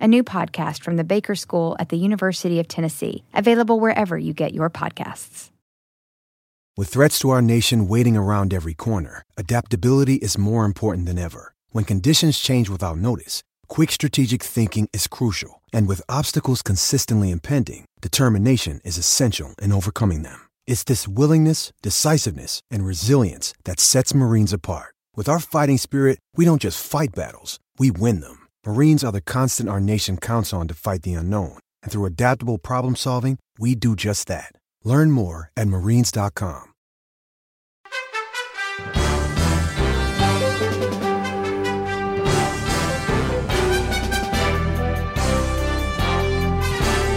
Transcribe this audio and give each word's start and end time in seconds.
a 0.00 0.08
new 0.08 0.22
podcast 0.22 0.82
from 0.82 0.96
the 0.96 1.04
Baker 1.04 1.34
School 1.34 1.76
at 1.78 1.88
the 1.88 1.96
University 1.96 2.60
of 2.60 2.68
Tennessee, 2.68 3.24
available 3.34 3.80
wherever 3.80 4.16
you 4.16 4.32
get 4.32 4.54
your 4.54 4.70
podcasts. 4.70 5.50
With 6.76 6.88
threats 6.88 7.18
to 7.20 7.30
our 7.30 7.42
nation 7.42 7.88
waiting 7.88 8.16
around 8.16 8.54
every 8.54 8.74
corner, 8.74 9.22
adaptability 9.36 10.14
is 10.14 10.38
more 10.38 10.64
important 10.64 11.06
than 11.06 11.18
ever. 11.18 11.52
When 11.70 11.84
conditions 11.84 12.38
change 12.38 12.68
without 12.68 12.98
notice, 12.98 13.42
quick 13.66 13.90
strategic 13.90 14.42
thinking 14.42 14.88
is 14.92 15.08
crucial, 15.08 15.60
and 15.72 15.88
with 15.88 16.08
obstacles 16.08 16.62
consistently 16.62 17.30
impending, 17.30 17.84
determination 18.00 18.80
is 18.84 18.96
essential 18.96 19.54
in 19.60 19.72
overcoming 19.72 20.22
them. 20.22 20.38
It's 20.68 20.84
this 20.84 21.08
willingness, 21.08 21.72
decisiveness, 21.82 22.60
and 22.70 22.86
resilience 22.86 23.54
that 23.64 23.80
sets 23.80 24.14
Marines 24.14 24.52
apart. 24.52 24.94
With 25.16 25.28
our 25.28 25.40
fighting 25.40 25.78
spirit, 25.78 26.20
we 26.36 26.44
don't 26.44 26.62
just 26.62 26.80
fight 26.80 27.10
battles, 27.12 27.58
we 27.76 27.90
win 27.90 28.20
them. 28.20 28.47
Marines 28.68 29.02
are 29.02 29.12
the 29.12 29.22
constant 29.22 29.70
our 29.70 29.80
nation 29.80 30.18
counts 30.18 30.52
on 30.52 30.68
to 30.68 30.74
fight 30.74 31.00
the 31.00 31.14
unknown. 31.14 31.56
And 31.82 31.90
through 31.90 32.04
adaptable 32.04 32.58
problem 32.58 32.96
solving, 32.96 33.38
we 33.58 33.74
do 33.74 33.96
just 33.96 34.28
that. 34.28 34.52
Learn 34.84 35.10
more 35.10 35.50
at 35.56 35.68
marines.com. 35.68 36.66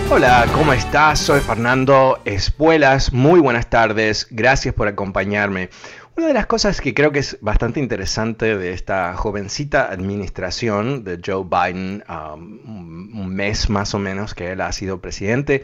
Hola, 0.10 0.46
¿cómo 0.54 0.74
estás? 0.74 1.20
Soy 1.20 1.40
Fernando 1.40 2.20
Espuelas. 2.26 3.14
Muy 3.14 3.40
buenas 3.40 3.70
tardes. 3.70 4.28
Gracias 4.30 4.74
por 4.74 4.90
acompañarme. 4.90 5.70
Una 6.18 6.28
de 6.28 6.34
las 6.34 6.46
cosas 6.46 6.82
que 6.82 6.94
creo 6.94 7.14
que 7.14 7.20
es 7.20 7.38
bastante 7.40 7.80
interesante 7.80 8.58
de 8.58 8.74
esta 8.74 9.16
jovencita 9.16 9.90
administración 9.90 11.06
de 11.06 11.22
Joe 11.26 11.46
Biden, 11.46 12.04
um, 12.10 13.18
un 13.18 13.34
mes 13.34 13.70
más 13.70 13.94
o 13.94 14.00
menos 14.00 14.36
que 14.36 14.52
él 14.52 14.60
ha 14.60 14.74
sido 14.74 15.00
presidente, 15.00 15.64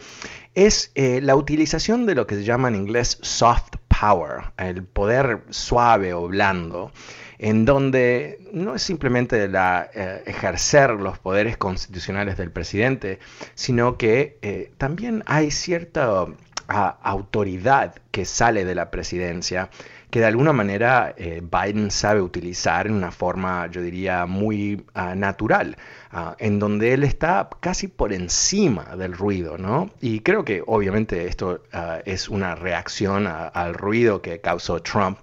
es 0.55 0.91
eh, 0.95 1.19
la 1.21 1.35
utilización 1.35 2.05
de 2.05 2.15
lo 2.15 2.27
que 2.27 2.35
se 2.35 2.45
llama 2.45 2.69
en 2.69 2.75
inglés 2.75 3.19
soft 3.21 3.75
power, 3.99 4.53
el 4.57 4.83
poder 4.83 5.43
suave 5.49 6.13
o 6.13 6.29
blando, 6.29 6.93
en 7.39 7.65
donde 7.65 8.39
no 8.53 8.75
es 8.75 8.81
simplemente 8.81 9.49
la, 9.49 9.89
eh, 9.93 10.23
ejercer 10.27 10.91
los 10.91 11.19
poderes 11.19 11.57
constitucionales 11.57 12.37
del 12.37 12.51
presidente, 12.51 13.19
sino 13.53 13.97
que 13.97 14.39
eh, 14.41 14.71
también 14.77 15.23
hay 15.25 15.51
cierta 15.51 16.25
ah, 16.69 16.97
autoridad 17.03 17.95
que 18.11 18.23
sale 18.23 18.63
de 18.63 18.75
la 18.75 18.91
presidencia 18.91 19.69
que 20.09 20.19
de 20.19 20.25
alguna 20.25 20.53
manera 20.53 21.13
eh, 21.17 21.41
Biden 21.43 21.91
sabe 21.91 22.21
utilizar 22.21 22.87
en 22.87 22.93
una 22.93 23.11
forma, 23.11 23.67
yo 23.67 23.81
diría, 23.81 24.25
muy 24.25 24.85
ah, 24.93 25.15
natural, 25.15 25.77
ah, 26.11 26.35
en 26.39 26.59
donde 26.59 26.93
él 26.93 27.03
está 27.03 27.49
casi 27.59 27.87
por 27.89 28.13
encima 28.13 28.95
del 28.95 29.13
ruido, 29.13 29.57
¿no? 29.57 29.89
Y 29.99 30.21
creo 30.21 30.45
que 30.45 30.63
obviamente 30.65 31.27
esto 31.27 31.61
ah, 31.73 31.99
es 32.05 32.29
una 32.29 32.55
reacción 32.55 33.27
al 33.27 33.73
ruido 33.73 34.21
que 34.21 34.39
causó 34.39 34.81
Trump 34.81 35.19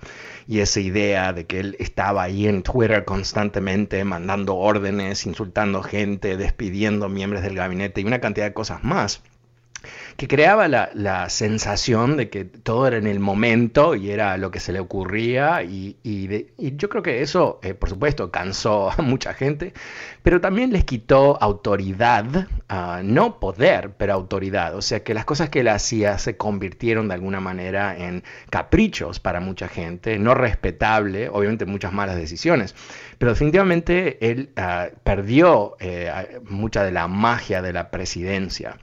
y 0.46 0.60
esa 0.60 0.80
idea 0.80 1.32
de 1.32 1.46
que 1.46 1.60
él 1.60 1.76
estaba 1.78 2.22
ahí 2.22 2.46
en 2.46 2.62
Twitter 2.62 3.06
constantemente 3.06 4.04
mandando 4.04 4.56
órdenes, 4.56 5.24
insultando 5.24 5.82
gente, 5.82 6.36
despidiendo 6.36 7.08
miembros 7.08 7.42
del 7.42 7.54
gabinete 7.54 8.02
y 8.02 8.04
una 8.04 8.20
cantidad 8.20 8.46
de 8.46 8.52
cosas 8.52 8.84
más 8.84 9.22
que 10.16 10.28
creaba 10.28 10.68
la, 10.68 11.28
sensación 11.28 12.16
de 12.16 12.28
que 12.28 12.44
todo 12.44 12.86
era 12.86 12.96
en 12.96 13.06
el 13.06 13.18
momento 13.18 13.94
y 13.94 14.10
era 14.10 14.36
lo 14.36 14.50
que 14.50 14.60
se 14.60 14.72
le 14.72 14.80
ocurría 14.80 15.62
y, 15.62 15.96
yo 16.76 16.88
creo 16.88 17.02
que 17.02 17.22
eso, 17.22 17.58
eh, 17.62 17.74
por 17.74 17.88
supuesto, 17.88 18.30
cansó 18.30 18.90
a 18.96 19.02
mucha 19.02 19.34
gente, 19.34 19.72
pero 20.22 20.40
también 20.40 20.72
les 20.72 20.84
quitó 20.84 21.40
autoridad, 21.42 22.46
ah, 22.68 23.00
no 23.02 23.40
poder, 23.40 23.92
pero 23.96 24.12
autoridad, 24.12 24.74
o 24.76 24.82
sea 24.82 25.02
que 25.02 25.14
las 25.14 25.24
cosas 25.24 25.50
que 25.50 25.60
él 25.60 25.68
hacía 25.68 26.18
se 26.18 26.36
convirtieron 26.36 27.08
de 27.08 27.14
alguna 27.14 27.40
manera 27.40 27.96
en 27.96 28.22
caprichos 28.50 29.20
para 29.20 29.40
mucha 29.40 29.68
gente, 29.68 30.18
no 30.18 30.34
respetable, 30.34 31.28
obviamente 31.28 31.64
muchas 31.66 31.92
malas 31.92 32.16
decisiones, 32.16 32.74
pero 33.18 33.32
definitivamente 33.32 34.30
él 34.30 34.50
ah, 34.56 34.88
perdió 35.02 35.76
eh, 35.80 36.40
mucha 36.48 36.84
de 36.84 36.92
la 36.92 37.08
magia 37.08 37.62
de 37.62 37.72
la 37.72 37.90
presidencia. 37.90 38.76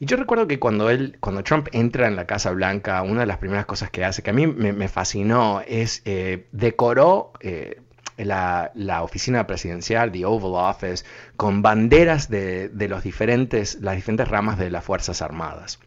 Y 0.00 0.06
yo 0.06 0.16
recuerdo 0.16 0.48
que 0.48 0.58
cuando 0.58 0.88
él, 0.88 1.18
cuando 1.20 1.44
Trump 1.44 1.68
entra 1.72 2.08
en 2.08 2.16
la 2.16 2.26
Casa 2.26 2.50
Blanca, 2.52 3.02
una 3.02 3.20
de 3.20 3.26
las 3.26 3.36
primeras 3.36 3.66
cosas 3.66 3.90
que 3.90 4.02
hace, 4.02 4.22
que 4.22 4.30
a 4.30 4.32
mí 4.32 4.46
me, 4.46 4.88
fascinó, 4.88 5.60
es 5.66 6.00
eh, 6.06 6.46
decoró 6.52 7.32
eh, 7.40 7.82
la, 8.16 9.02
oficina 9.02 9.46
presidencial, 9.46 10.10
the 10.10 10.24
Oval 10.24 10.70
Office, 10.70 11.04
con 11.36 11.60
banderas 11.60 12.30
de, 12.30 12.70
los 12.88 13.02
diferentes, 13.02 13.78
las 13.82 13.94
diferentes 13.94 14.26
ramas 14.26 14.58
de 14.58 14.70
las 14.70 14.82
Fuerzas 14.82 15.20
Armadas. 15.20 15.78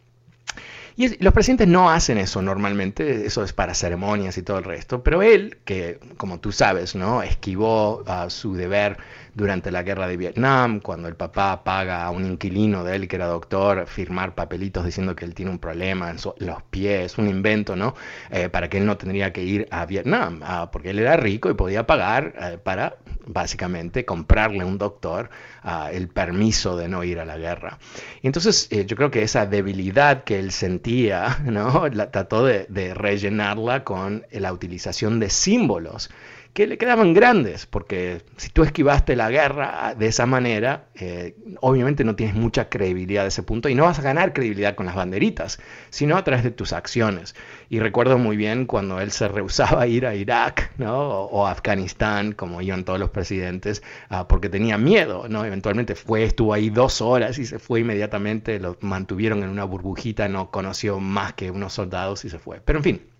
Y 0.95 1.23
los 1.23 1.33
presidentes 1.33 1.67
no 1.67 1.89
hacen 1.89 2.19
eso 2.19 2.43
normalmente, 2.43 3.25
eso 3.25 3.43
es 3.43 3.51
para 3.51 3.73
ceremonias 3.73 4.37
y 4.37 4.43
todo 4.43 4.59
el 4.59 4.63
resto, 4.63 5.01
pero 5.01 5.23
él, 5.23 5.57
que 5.65 5.99
como 6.17 6.39
tú 6.39 6.51
sabes, 6.51 6.93
¿no? 6.93 7.23
esquivó 7.23 8.03
a 8.05 8.29
su 8.29 8.53
deber 8.53 8.97
durante 9.35 9.71
la 9.71 9.83
guerra 9.83 10.07
de 10.07 10.17
Vietnam, 10.17 10.79
cuando 10.79 11.07
el 11.07 11.15
papá 11.15 11.63
paga 11.63 12.05
a 12.05 12.11
un 12.11 12.25
inquilino 12.25 12.83
de 12.83 12.95
él 12.95 13.07
que 13.07 13.15
era 13.15 13.27
doctor 13.27 13.87
firmar 13.87 14.35
papelitos 14.35 14.85
diciendo 14.85 15.15
que 15.15 15.25
él 15.25 15.33
tiene 15.33 15.51
un 15.51 15.59
problema 15.59 16.11
en 16.11 16.17
los 16.39 16.63
pies, 16.69 17.17
un 17.17 17.27
invento, 17.27 17.75
¿no? 17.75 17.95
Eh, 18.29 18.49
para 18.49 18.69
que 18.69 18.77
él 18.77 18.85
no 18.85 18.97
tendría 18.97 19.33
que 19.33 19.43
ir 19.43 19.67
a 19.71 19.85
Vietnam, 19.85 20.41
ah, 20.43 20.69
porque 20.71 20.91
él 20.91 20.99
era 20.99 21.17
rico 21.17 21.49
y 21.49 21.55
podía 21.55 21.87
pagar 21.87 22.33
eh, 22.39 22.57
para 22.61 22.97
básicamente 23.25 24.05
comprarle 24.05 24.61
a 24.61 24.65
un 24.65 24.77
doctor 24.77 25.29
ah, 25.63 25.89
el 25.91 26.09
permiso 26.09 26.77
de 26.77 26.87
no 26.87 27.03
ir 27.03 27.19
a 27.19 27.25
la 27.25 27.37
guerra. 27.37 27.79
Y 28.21 28.27
entonces 28.27 28.67
eh, 28.71 28.85
yo 28.85 28.95
creo 28.95 29.09
que 29.09 29.23
esa 29.23 29.45
debilidad 29.45 30.23
que 30.23 30.37
él 30.37 30.51
sentía, 30.51 31.39
¿no? 31.45 31.87
La, 31.89 32.11
trató 32.11 32.45
de, 32.45 32.67
de 32.69 32.93
rellenarla 32.93 33.83
con 33.83 34.25
la 34.31 34.53
utilización 34.53 35.19
de 35.19 35.29
símbolos 35.29 36.11
que 36.53 36.67
le 36.67 36.77
quedaban 36.77 37.15
grandes, 37.15 37.65
porque 37.65 38.21
si 38.37 38.49
tú 38.49 38.63
esquivaste 38.63 39.15
la 39.15 39.31
guerra 39.31 39.95
de 39.97 40.05
esa 40.05 40.27
manera, 40.27 40.85
eh, 40.93 41.35
obviamente 41.61 42.03
no 42.03 42.15
tienes 42.15 42.35
mucha 42.35 42.69
credibilidad 42.69 43.25
a 43.25 43.29
ese 43.29 43.41
punto 43.41 43.69
y 43.69 43.75
no 43.75 43.85
vas 43.85 43.97
a 43.97 44.03
ganar 44.03 44.33
credibilidad 44.33 44.75
con 44.75 44.85
las 44.85 44.93
banderitas, 44.93 45.59
sino 45.89 46.15
a 46.15 46.23
través 46.23 46.43
de 46.43 46.51
tus 46.51 46.71
acciones. 46.71 47.35
Y 47.69 47.79
recuerdo 47.79 48.19
muy 48.19 48.37
bien 48.37 48.67
cuando 48.67 49.01
él 49.01 49.11
se 49.11 49.27
rehusaba 49.27 49.81
a 49.81 49.87
ir 49.87 50.05
a 50.05 50.13
Irak 50.13 50.71
¿no? 50.77 51.23
o, 51.23 51.47
a 51.47 51.51
Afganistán, 51.51 52.33
como 52.33 52.61
iban 52.61 52.85
todos 52.85 52.99
los 52.99 53.09
presidentes, 53.09 53.81
ah, 54.09 54.27
porque 54.27 54.47
tenía 54.47 54.77
miedo, 54.77 55.27
¿no? 55.27 55.45
Eventualmente 55.45 55.95
fue, 55.95 56.23
estuvo 56.23 56.53
ahí 56.53 56.69
dos 56.69 57.01
horas 57.01 57.39
y 57.39 57.45
se 57.45 57.57
fue 57.57 57.79
inmediatamente, 57.79 58.59
lo 58.59 58.77
mantuvieron 58.81 59.41
en 59.41 59.49
una 59.49 59.63
burbujita, 59.63 60.27
no 60.27 60.51
conoció 60.51 60.99
más 60.99 61.33
que 61.33 61.49
unos 61.49 61.73
soldados 61.73 62.25
y 62.25 62.29
se 62.29 62.37
fue. 62.37 62.61
Pero 62.63 62.77
en 62.77 62.83
fin, 62.83 63.12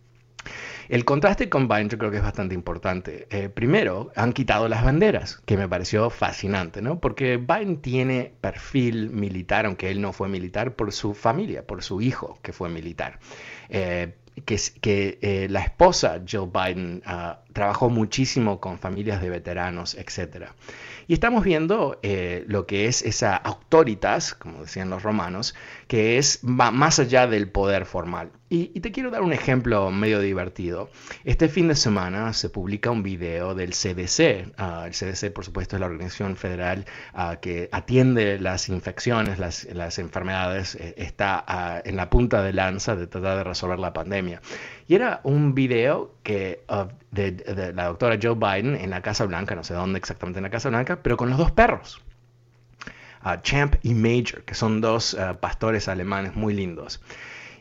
el 0.93 1.05
contraste 1.05 1.49
con 1.49 1.67
Biden 1.67 1.89
yo 1.89 1.97
creo 1.97 2.11
que 2.11 2.17
es 2.17 2.23
bastante 2.23 2.53
importante. 2.53 3.25
Eh, 3.31 3.49
primero, 3.49 4.11
han 4.15 4.31
quitado 4.31 4.67
las 4.67 4.83
banderas, 4.83 5.41
que 5.43 5.57
me 5.57 5.67
pareció 5.67 6.11
fascinante, 6.11 6.83
¿no? 6.83 6.99
Porque 6.99 7.37
Biden 7.37 7.81
tiene 7.81 8.31
perfil 8.41 9.09
militar, 9.09 9.65
aunque 9.65 9.89
él 9.89 9.99
no 9.99 10.13
fue 10.13 10.29
militar, 10.29 10.75
por 10.75 10.91
su 10.91 11.15
familia, 11.15 11.65
por 11.65 11.81
su 11.81 11.99
hijo 11.99 12.37
que 12.43 12.53
fue 12.53 12.69
militar. 12.69 13.17
Eh, 13.69 14.13
que, 14.45 15.17
eh, 15.21 15.47
la 15.49 15.61
esposa 15.61 16.21
Jill 16.27 16.51
Biden 16.53 17.01
ah, 17.07 17.39
trabajó 17.53 17.89
muchísimo 17.89 18.59
con 18.59 18.77
familias 18.77 19.19
de 19.19 19.31
veteranos, 19.31 19.95
etc. 19.95 20.49
Y 21.07 21.13
estamos 21.13 21.43
viendo 21.43 21.99
lo 22.45 22.67
que 22.67 22.85
es 22.85 23.01
esa 23.01 23.35
autoritas, 23.35 24.35
como 24.35 24.61
decían 24.61 24.91
los 24.91 25.01
romanos, 25.01 25.55
que 25.87 26.19
es 26.19 26.43
más 26.43 26.99
allá 26.99 27.25
del 27.25 27.49
poder 27.49 27.87
formal. 27.87 28.31
Y, 28.55 28.81
te 28.81 28.91
quiero 28.91 29.09
dar 29.09 29.23
un 29.23 29.33
ejemplo 29.33 29.89
medio 29.89 30.19
divertido. 30.19 30.91
Este 31.23 31.49
fin 31.49 31.69
de 31.69 31.75
semana 31.75 32.33
se 32.33 32.49
publica 32.49 32.91
un 32.91 33.01
video 33.01 33.55
del 33.55 33.71
CDC. 33.71 34.53
Ah, 34.59 34.83
el 34.85 34.91
CDC, 34.91 35.33
por 35.33 35.43
supuesto, 35.43 35.75
es 35.75 35.79
la 35.79 35.87
organización 35.87 36.35
federal 36.35 36.85
ah, 37.15 37.37
que 37.41 37.67
atiende 37.71 38.39
las 38.39 38.69
infecciones, 38.69 39.39
las, 39.39 39.97
enfermedades, 39.97 40.75
eh, 40.75 40.93
está 40.97 41.43
ah, 41.47 41.81
en 41.83 41.95
la 41.95 42.11
punta 42.11 42.43
de 42.43 42.53
lanza 42.53 42.95
de 42.95 43.07
tratar 43.07 43.37
de 43.37 43.43
resolver 43.43 43.79
la 43.79 43.91
pandemia. 43.91 44.39
Y 44.87 44.93
era 44.93 45.21
un 45.23 45.55
video 45.55 46.13
que, 46.21 46.63
de, 47.09 47.73
la 47.73 47.85
doctora 47.85 48.19
Joe 48.21 48.35
Biden 48.35 48.75
en 48.75 48.91
la 48.91 49.01
Casa 49.01 49.25
Blanca, 49.25 49.55
no 49.55 49.63
sé 49.63 49.73
dónde 49.73 49.97
exactamente 49.97 50.37
en 50.37 50.43
la 50.43 50.51
Casa 50.51 50.69
Blanca, 50.69 50.99
pero 51.01 51.17
con 51.17 51.31
los 51.31 51.39
dos 51.39 51.51
perros. 51.51 52.03
Champ 53.41 53.77
y 53.81 53.95
Major, 53.95 54.43
que 54.43 54.53
son 54.53 54.79
dos 54.79 55.17
pastores 55.39 55.87
alemanes 55.87 56.35
muy 56.35 56.53
lindos. 56.53 57.01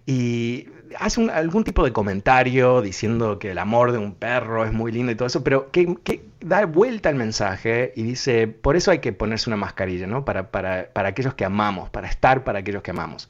Y 0.07 0.69
hace 0.99 1.31
algún 1.31 1.65
tipo 1.65 1.85
de 1.85 1.93
comentario 1.93 2.83
diciendo 2.83 3.39
que 3.39 3.53
el 3.53 3.59
amor 3.59 3.93
de 3.93 3.99
un 3.99 4.15
perro 4.15 4.65
es 4.65 4.73
muy 4.73 4.93
lindo 4.93 5.13
y 5.13 5.15
todo 5.15 5.27
eso, 5.27 5.45
pero 5.45 5.71
que, 5.71 6.23
da 6.41 6.67
vuelta 6.67 7.09
el 7.09 7.17
mensaje 7.17 7.93
y 7.95 8.03
dice, 8.03 8.49
por 8.49 8.77
eso 8.77 8.91
hay 8.91 8.99
que 8.99 9.13
ponerse 9.13 9.49
una 9.49 9.57
mascarilla, 9.57 10.07
¿no? 10.07 10.25
Para, 10.25 10.51
para, 10.51 10.89
para 10.93 11.09
aquellos 11.09 11.35
que 11.35 11.45
amamos, 11.45 11.89
para 11.91 12.09
estar 12.09 12.43
para 12.45 12.59
aquellos 12.61 12.83
que 12.83 12.91
amamos. 12.91 13.29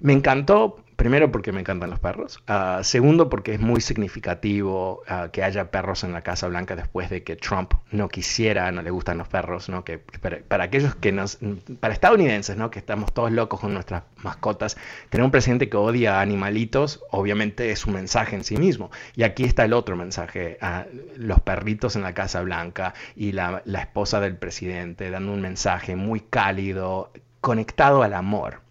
Me 0.00 0.12
encantó 0.12 0.78
Primero 0.98 1.30
porque 1.30 1.52
me 1.52 1.60
encantan 1.60 1.90
los 1.90 2.00
perros. 2.00 2.42
Ah, 2.48 2.80
segundo 2.82 3.30
porque 3.30 3.54
es 3.54 3.60
muy 3.60 3.80
significativo 3.80 5.04
ah, 5.06 5.28
que 5.30 5.44
haya 5.44 5.70
perros 5.70 6.02
en 6.02 6.12
la 6.12 6.22
Casa 6.22 6.48
Blanca 6.48 6.74
después 6.74 7.08
de 7.08 7.22
que 7.22 7.36
Trump 7.36 7.74
no 7.92 8.08
quisiera, 8.08 8.72
no 8.72 8.82
le 8.82 8.90
gustan 8.90 9.16
los 9.16 9.28
perros, 9.28 9.68
¿no? 9.68 9.84
Que 9.84 9.98
para, 9.98 10.64
aquellos 10.64 10.96
que 10.96 11.12
nos, 11.12 11.38
para 11.78 11.94
estadounidenses, 11.94 12.56
¿no? 12.56 12.72
Que 12.72 12.80
estamos 12.80 13.14
todos 13.14 13.30
locos 13.30 13.60
con 13.60 13.74
nuestras 13.74 14.02
mascotas, 14.24 14.76
tener 15.08 15.24
un 15.24 15.30
presidente 15.30 15.68
que 15.68 15.76
odia 15.76 16.18
a 16.18 16.20
animalitos, 16.20 17.04
obviamente 17.12 17.70
es 17.70 17.86
un 17.86 17.94
mensaje 17.94 18.34
en 18.34 18.42
sí 18.42 18.56
mismo. 18.56 18.90
Y 19.14 19.22
aquí 19.22 19.44
está 19.44 19.64
el 19.66 19.74
otro 19.74 19.94
mensaje, 19.94 20.58
a 20.60 20.86
los 21.14 21.40
perritos 21.42 21.94
en 21.94 22.02
la 22.02 22.12
Casa 22.12 22.42
Blanca 22.42 22.92
y 23.14 23.30
la 23.30 23.62
esposa 23.64 24.18
del 24.18 24.36
presidente 24.36 25.12
dando 25.12 25.32
un 25.32 25.42
mensaje 25.42 25.94
muy 25.94 26.18
cálido, 26.18 27.12
conectado 27.40 28.02
al 28.02 28.14
amor. 28.14 28.66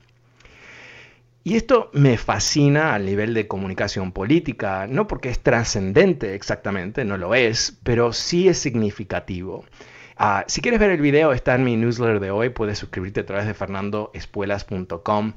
Y 1.47 1.55
esto 1.55 1.89
me 1.93 2.17
fascina 2.17 2.93
al 2.93 3.05
nivel 3.05 3.33
de 3.33 3.47
comunicación 3.47 4.11
política, 4.11 4.85
no 4.85 5.07
porque 5.07 5.29
es 5.29 5.39
trascendente 5.39 6.35
exactamente, 6.35 7.05
no 7.05 7.15
lo 7.15 7.35
es, 7.35 7.79
pero 7.83 8.11
sí 8.11 8.49
es 8.49 8.57
significativo. 8.57 9.63
Ah, 10.19 10.45
si 10.47 10.61
quieres 10.61 10.79
ver 10.79 10.89
el 10.89 10.99
video, 10.99 11.31
está 11.31 11.53
en 11.53 11.63
mi 11.63 11.75
newsletter 11.75 12.19
de 12.19 12.31
hoy. 12.31 12.49
Puedes 12.49 12.79
suscribirte 12.79 13.19
a 13.19 13.25
través 13.27 13.45
de 13.45 13.53
fernandoespuelas.com. 13.53 15.33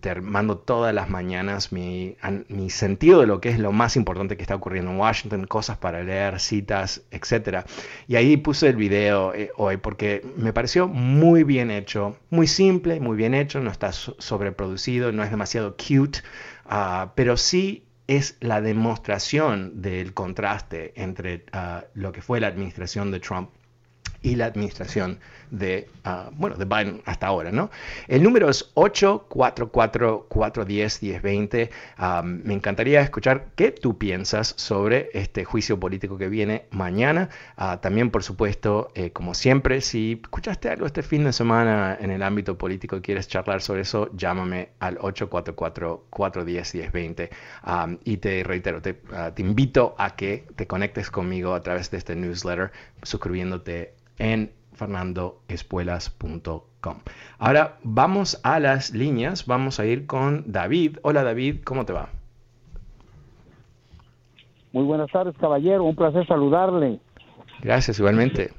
te 0.00 0.20
mando 0.22 0.56
todas 0.56 0.94
las 0.94 1.10
mañanas 1.10 1.70
mi, 1.70 2.16
mi, 2.48 2.70
sentido 2.70 3.20
de 3.20 3.26
lo 3.26 3.42
que 3.42 3.50
es 3.50 3.58
lo 3.58 3.72
más 3.72 3.96
importante 3.96 4.38
que 4.38 4.42
está 4.42 4.54
ocurriendo 4.54 4.90
en 4.92 4.96
Washington, 4.96 5.46
cosas 5.46 5.76
para 5.76 6.02
leer, 6.02 6.40
citas, 6.40 7.02
etc. 7.10 7.66
Y 8.08 8.16
ahí 8.16 8.38
puse 8.38 8.68
el 8.68 8.76
video 8.76 9.34
eh, 9.34 9.50
hoy 9.58 9.76
porque 9.76 10.24
me 10.36 10.54
pareció 10.54 10.88
muy 10.88 11.44
bien 11.44 11.70
hecho, 11.70 12.16
muy 12.30 12.46
simple, 12.46 13.00
muy 13.00 13.18
bien 13.18 13.34
hecho, 13.34 13.60
no 13.60 13.70
está 13.70 13.92
sobreproducido, 13.92 15.12
no 15.12 15.22
es 15.22 15.30
demasiado 15.30 15.76
cute, 15.76 16.20
ah, 16.64 17.12
pero 17.16 17.36
sí 17.36 17.84
es 18.06 18.38
la 18.40 18.62
demostración 18.62 19.82
del 19.82 20.14
contraste 20.14 20.94
entre 20.96 21.44
ah, 21.52 21.84
lo 21.92 22.12
que 22.12 22.22
fue 22.22 22.40
la 22.40 22.46
administración 22.46 23.10
de 23.10 23.20
Trump 23.20 23.50
y 24.22 24.36
la 24.36 24.46
administración 24.46 25.18
de, 25.50 25.88
ah, 26.04 26.30
bueno, 26.32 26.56
de 26.56 26.64
Biden 26.64 27.02
hasta 27.04 27.26
ahora, 27.26 27.50
¿no? 27.50 27.70
El 28.08 28.22
número 28.22 28.48
es 28.48 28.72
844-410-1020. 28.74 31.70
Ah, 31.96 32.22
me 32.24 32.54
encantaría 32.54 33.00
escuchar 33.00 33.48
qué 33.56 33.72
tú 33.72 33.98
piensas 33.98 34.54
sobre 34.56 35.10
este 35.12 35.44
juicio 35.44 35.80
político 35.80 36.16
que 36.18 36.28
viene 36.28 36.66
mañana. 36.70 37.30
Ah, 37.56 37.80
también, 37.80 38.10
por 38.10 38.22
supuesto, 38.22 38.92
eh, 38.94 39.10
como 39.10 39.34
siempre, 39.34 39.80
si 39.80 40.20
escuchaste 40.22 40.68
algo 40.70 40.86
este 40.86 41.02
fin 41.02 41.24
de 41.24 41.32
semana 41.32 41.96
en 42.00 42.10
el 42.10 42.22
ámbito 42.22 42.56
político 42.56 42.96
y 42.96 43.00
quieres 43.00 43.26
charlar 43.28 43.62
sobre 43.62 43.82
eso, 43.82 44.10
llámame 44.14 44.70
al 44.78 44.98
844-410-1020. 44.98 47.30
y 48.04 48.16
te 48.18 48.44
reitero, 48.44 48.80
te, 48.82 48.94
te 48.94 49.42
invito 49.42 49.94
a 49.98 50.14
que 50.16 50.46
te 50.56 50.66
conectes 50.66 51.10
conmigo 51.10 51.54
a 51.54 51.62
través 51.62 51.90
de 51.90 51.98
este 51.98 52.16
newsletter 52.16 52.72
suscribiéndote 53.02 53.94
en 54.18 54.52
fernandoespuelas.com. 54.80 56.96
Ahora 57.38 57.76
vamos 57.82 58.40
a 58.42 58.58
las 58.58 58.94
líneas, 58.94 59.46
vamos 59.46 59.78
a 59.78 59.84
ir 59.84 60.06
con 60.06 60.50
David. 60.50 60.96
Hola 61.02 61.22
David, 61.22 61.56
¿cómo 61.64 61.84
te 61.84 61.92
va? 61.92 62.08
Muy 64.72 64.84
buenas 64.84 65.10
tardes, 65.10 65.36
caballero, 65.36 65.84
un 65.84 65.94
placer 65.94 66.26
saludarle. 66.26 66.98
Gracias, 67.60 67.98
igualmente. 67.98 68.54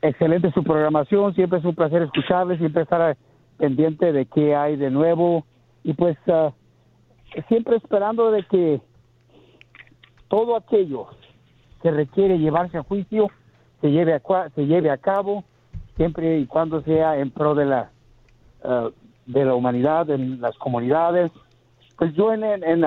Excelente 0.00 0.50
su 0.50 0.64
programación, 0.64 1.32
siempre 1.34 1.60
es 1.60 1.64
un 1.64 1.76
placer 1.76 2.02
escucharle, 2.02 2.58
siempre 2.58 2.82
estar 2.82 3.16
pendiente 3.58 4.12
de 4.12 4.26
qué 4.26 4.56
hay 4.56 4.74
de 4.76 4.90
nuevo 4.90 5.46
y 5.84 5.92
pues 5.92 6.18
ah, 6.26 6.50
siempre 7.46 7.76
esperando 7.76 8.32
de 8.32 8.42
que 8.44 8.80
todo 10.26 10.56
aquello 10.56 11.06
que 11.82 11.92
requiere 11.92 12.38
llevarse 12.38 12.78
a 12.78 12.82
juicio 12.82 13.30
se 13.82 13.90
lleve 13.90 14.14
a, 14.14 14.48
se 14.54 14.66
lleve 14.66 14.90
a 14.90 14.96
cabo 14.96 15.44
siempre 15.96 16.38
y 16.38 16.46
cuando 16.46 16.80
sea 16.82 17.18
en 17.18 17.30
pro 17.30 17.54
de 17.54 17.66
la 17.66 17.90
eh, 18.64 18.90
de 19.26 19.44
la 19.44 19.54
humanidad 19.54 20.08
en 20.08 20.40
las 20.40 20.56
comunidades. 20.56 21.30
Pues 21.98 22.14
yo 22.14 22.32
en 22.32 22.42
en, 22.44 22.84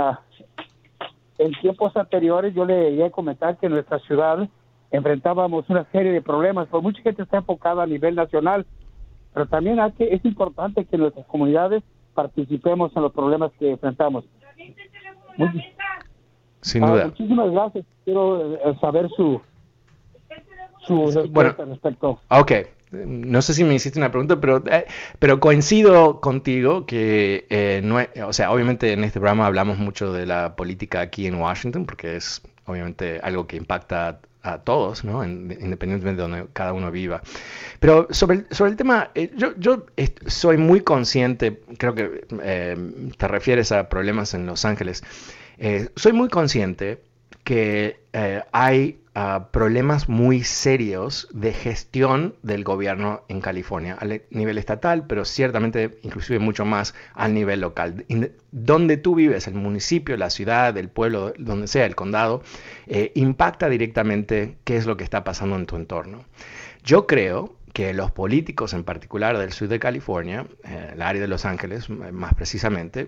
en 1.38 1.51
tiempos 1.62 1.95
anteriores 1.95 2.56
yo 2.56 2.65
le 2.65 2.92
iba 2.92 3.06
a 3.06 3.12
comentar 3.12 3.57
que 3.57 3.68
en 3.68 3.74
nuestra 3.74 4.00
ciudad 4.00 4.50
enfrentábamos 4.89 5.69
una 5.69 5.86
serie 5.92 6.12
de 6.12 6.21
problemas 6.24 6.68
pues 6.69 6.81
mucha 6.81 7.01
gente 7.03 7.21
está 7.21 7.38
enfocada 7.38 7.83
a 7.83 7.88
nivel 7.88 8.15
nacional 8.15 8.65
pero 9.36 9.47
también 9.47 9.81
hay 9.81 9.92
que, 9.92 10.06
es 10.06 10.24
importante 10.24 10.86
que 10.86 10.97
nuestras 10.97 11.25
comunidades 11.25 11.83
participemos 12.13 12.95
en 12.95 13.03
los 13.03 13.12
problemas 13.12 13.51
que 13.59 13.71
enfrentamos. 13.71 14.24
Sin 16.62 16.81
duda. 16.81 17.03
Ah, 17.03 17.07
muchísimas 17.07 17.51
gracias. 17.51 17.86
Quiero 18.06 18.56
eh, 18.56 18.77
saber 18.80 19.09
su 19.09 19.42
bueno, 20.87 21.55
respecto. 21.57 22.19
Ok, 22.29 22.51
no 22.91 23.41
sé 23.41 23.53
si 23.53 23.63
me 23.63 23.75
hiciste 23.75 23.99
una 23.99 24.11
pregunta, 24.11 24.39
pero, 24.39 24.63
eh, 24.67 24.85
pero 25.19 25.39
coincido 25.39 26.21
contigo 26.21 26.85
que, 26.85 27.45
eh, 27.49 27.81
no 27.83 27.99
o 28.27 28.33
sea, 28.33 28.51
obviamente 28.51 28.93
en 28.93 29.03
este 29.03 29.19
programa 29.19 29.45
hablamos 29.45 29.77
mucho 29.77 30.13
de 30.13 30.25
la 30.25 30.55
política 30.55 31.01
aquí 31.01 31.27
en 31.27 31.35
Washington, 31.35 31.85
porque 31.85 32.15
es 32.15 32.41
obviamente 32.65 33.19
algo 33.23 33.47
que 33.47 33.57
impacta 33.57 34.19
a 34.41 34.59
todos, 34.59 35.03
¿no? 35.03 35.25
independientemente 35.25 36.21
de 36.21 36.27
donde 36.27 36.47
cada 36.53 36.71
uno 36.71 36.91
viva. 36.91 37.21
Pero 37.79 38.07
sobre, 38.11 38.45
sobre 38.51 38.71
el 38.71 38.77
tema, 38.77 39.09
eh, 39.15 39.31
yo, 39.35 39.55
yo 39.57 39.85
soy 40.27 40.57
muy 40.57 40.81
consciente, 40.81 41.61
creo 41.77 41.95
que 41.95 42.25
te 43.17 43.27
refieres 43.27 43.71
a 43.71 43.89
problemas 43.89 44.35
en 44.35 44.45
Los 44.45 44.63
Ángeles, 44.65 45.03
soy 45.95 46.13
muy 46.13 46.29
consciente 46.29 47.01
que 47.43 47.99
hay 48.51 48.99
problemas 49.51 50.09
muy 50.09 50.43
serios 50.43 51.29
de 51.31 51.53
gestión 51.53 52.35
del 52.43 52.65
gobierno 52.65 53.23
en 53.29 53.39
California, 53.39 53.97
a 53.99 54.05
nivel 54.29 54.57
estatal, 54.57 55.05
pero 55.07 55.23
ciertamente 55.23 55.97
inclusive 56.03 56.39
mucho 56.39 56.65
más 56.65 56.93
al 57.13 57.33
nivel 57.33 57.61
local. 57.61 58.05
Donde 58.51 58.97
tú 58.97 59.15
vives, 59.15 59.47
el 59.47 59.53
municipio, 59.53 60.17
la 60.17 60.29
ciudad, 60.29 60.77
el 60.77 60.89
pueblo, 60.89 61.33
donde 61.37 61.68
sea, 61.68 61.85
el 61.85 61.95
condado, 61.95 62.44
eh, 62.87 63.13
impacta 63.15 63.69
directamente 63.69 64.57
qué 64.65 64.75
es 64.75 64.85
lo 64.85 64.97
que 64.97 65.06
está 65.06 65.23
pasando 65.23 65.56
en 65.56 65.65
tu 65.65 65.77
entorno. 65.77 66.25
Yo 66.83 67.07
creo 67.07 67.56
que 67.71 67.94
los 67.94 68.11
políticos 68.11 68.73
en 68.73 68.83
particular 68.83 69.37
del 69.37 69.54
sur 69.54 69.69
de 69.69 69.80
California, 69.80 70.45
eh, 70.65 70.92
el 70.94 71.01
área 71.01 71.21
de 71.21 71.27
Los 71.27 71.45
Ángeles 71.45 71.89
más 71.89 72.33
precisamente, 72.33 73.07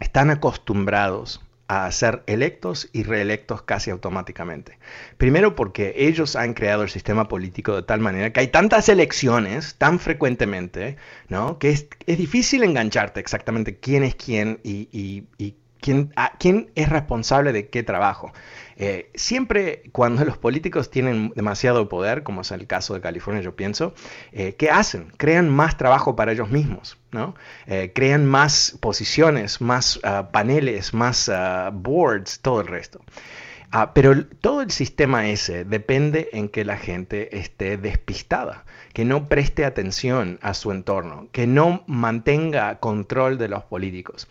están 0.00 0.30
acostumbrados 0.30 1.40
a 1.72 1.90
ser 1.90 2.22
electos 2.26 2.90
y 2.92 3.02
reelectos 3.02 3.62
casi 3.62 3.90
automáticamente. 3.90 4.78
Primero 5.16 5.56
porque 5.56 5.94
ellos 5.96 6.36
han 6.36 6.52
creado 6.52 6.82
el 6.82 6.90
sistema 6.90 7.28
político 7.28 7.74
de 7.74 7.82
tal 7.82 8.00
manera 8.00 8.30
que 8.30 8.40
hay 8.40 8.48
tantas 8.48 8.90
elecciones 8.90 9.76
tan 9.76 9.98
frecuentemente, 9.98 10.96
¿no? 11.28 11.58
Que 11.58 11.70
es, 11.70 11.88
difícil 12.06 12.62
engancharte 12.62 13.20
exactamente 13.20 13.78
quién 13.78 14.02
es 14.02 14.14
quién 14.14 14.60
y, 14.62 15.24
quién, 15.82 16.14
quién 16.38 16.70
es 16.74 16.88
responsable 16.88 17.52
de 17.52 17.68
qué 17.68 17.82
trabajo. 17.82 18.32
Eh, 18.76 19.10
siempre 19.14 19.82
cuando 19.92 20.24
los 20.24 20.38
políticos 20.38 20.90
tienen 20.90 21.32
demasiado 21.36 21.88
poder, 21.88 22.22
como 22.22 22.40
es 22.40 22.50
el 22.52 22.66
caso 22.66 22.94
de 22.94 23.00
California, 23.00 23.42
yo 23.42 23.54
pienso, 23.54 23.94
eh, 24.32 24.54
¿qué 24.56 24.70
hacen? 24.70 25.12
Crean 25.18 25.50
más 25.50 25.76
trabajo 25.76 26.16
para 26.16 26.32
ellos 26.32 26.48
mismos, 26.48 26.96
¿no? 27.10 27.34
Eh, 27.66 27.92
crean 27.94 28.24
más 28.24 28.78
posiciones, 28.80 29.60
más 29.60 30.00
ah, 30.04 30.30
paneles, 30.32 30.94
más 30.94 31.28
ah, 31.28 31.70
boards, 31.72 32.40
todo 32.40 32.62
el 32.62 32.68
resto. 32.68 33.00
Ah, 33.74 33.94
pero 33.94 34.26
todo 34.26 34.60
el 34.60 34.70
sistema 34.70 35.28
ese 35.30 35.64
depende 35.64 36.28
en 36.34 36.50
que 36.50 36.62
la 36.62 36.76
gente 36.76 37.38
esté 37.38 37.78
despistada, 37.78 38.66
que 38.92 39.06
no 39.06 39.30
preste 39.30 39.64
atención 39.64 40.38
a 40.42 40.52
su 40.52 40.72
entorno, 40.72 41.28
que 41.32 41.46
no 41.46 41.82
mantenga 41.86 42.78
control 42.80 43.38
de 43.38 43.48
los 43.48 43.64
políticos. 43.64 44.28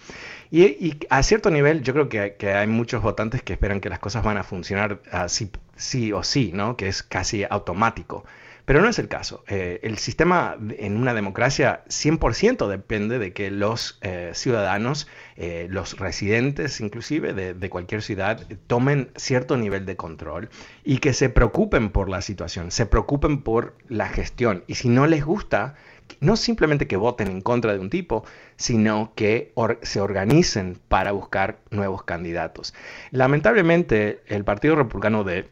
Y, 0.52 0.98
a 1.10 1.24
cierto 1.24 1.50
nivel 1.50 1.82
yo 1.82 1.94
creo 1.94 2.10
que, 2.10 2.52
hay 2.54 2.68
muchos 2.68 3.02
votantes 3.02 3.42
que 3.42 3.54
esperan 3.54 3.80
que 3.80 3.88
las 3.88 4.00
cosas 4.00 4.24
van 4.24 4.38
a 4.38 4.44
funcionar 4.44 5.02
así, 5.10 5.50
sí 5.78 6.12
o 6.12 6.24
sí, 6.24 6.52
¿no? 6.54 6.76
que 6.76 6.90
es 6.90 7.04
casi 7.04 7.46
automático. 7.50 8.26
Pero 8.66 8.82
no 8.82 8.90
es 8.90 9.00
el 9.00 9.08
caso. 9.08 9.44
Eh, 9.48 9.80
el 9.84 9.98
sistema 9.98 10.56
en 10.78 10.98
una 10.98 11.14
democracia 11.14 11.84
100% 11.88 12.68
depende 12.68 13.18
de 13.18 13.34
que 13.34 13.50
los 13.50 13.98
eh, 14.02 14.32
ciudadanos, 14.34 15.08
eh, 15.36 15.68
los 15.70 15.98
residentes 15.98 16.80
inclusive 16.80 17.34
de, 17.34 17.70
cualquier 17.70 18.02
ciudad, 18.02 18.46
tomen 18.68 19.10
cierto 19.16 19.58
nivel 19.58 19.86
de 19.86 19.96
control 19.96 20.50
y 20.84 20.98
que 21.00 21.14
se 21.14 21.30
preocupen 21.30 21.90
por 21.90 22.10
la 22.10 22.22
situación, 22.22 22.72
se 22.72 22.86
preocupen 22.86 23.42
por 23.42 23.76
la 23.88 24.10
gestión. 24.10 24.64
Y 24.68 24.76
si 24.76 24.90
no 24.90 25.08
les 25.08 25.26
gusta, 25.26 25.76
no 26.20 26.36
simplemente 26.36 26.88
que 26.88 26.98
voten 26.98 27.28
en 27.30 27.42
contra 27.42 27.74
de 27.74 27.80
un 27.80 27.90
tipo, 27.90 28.24
sino 28.56 29.14
que 29.16 29.54
se 29.82 30.02
organicen 30.02 30.80
para 30.88 31.12
buscar 31.12 31.60
nuevos 31.70 32.04
candidatos. 32.04 32.74
Lamentablemente, 33.12 34.22
el 34.28 34.44
Partido 34.44 34.76
Republicano 34.76 35.24
de 35.24 35.50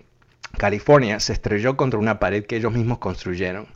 California 0.57 1.19
se 1.19 1.33
estrelló 1.33 1.77
contra 1.77 1.99
una 1.99 2.19
pared 2.19 2.45
que 2.45 2.57
ellos 2.57 2.73
mismos 2.73 2.97
construyeron. 2.99 3.67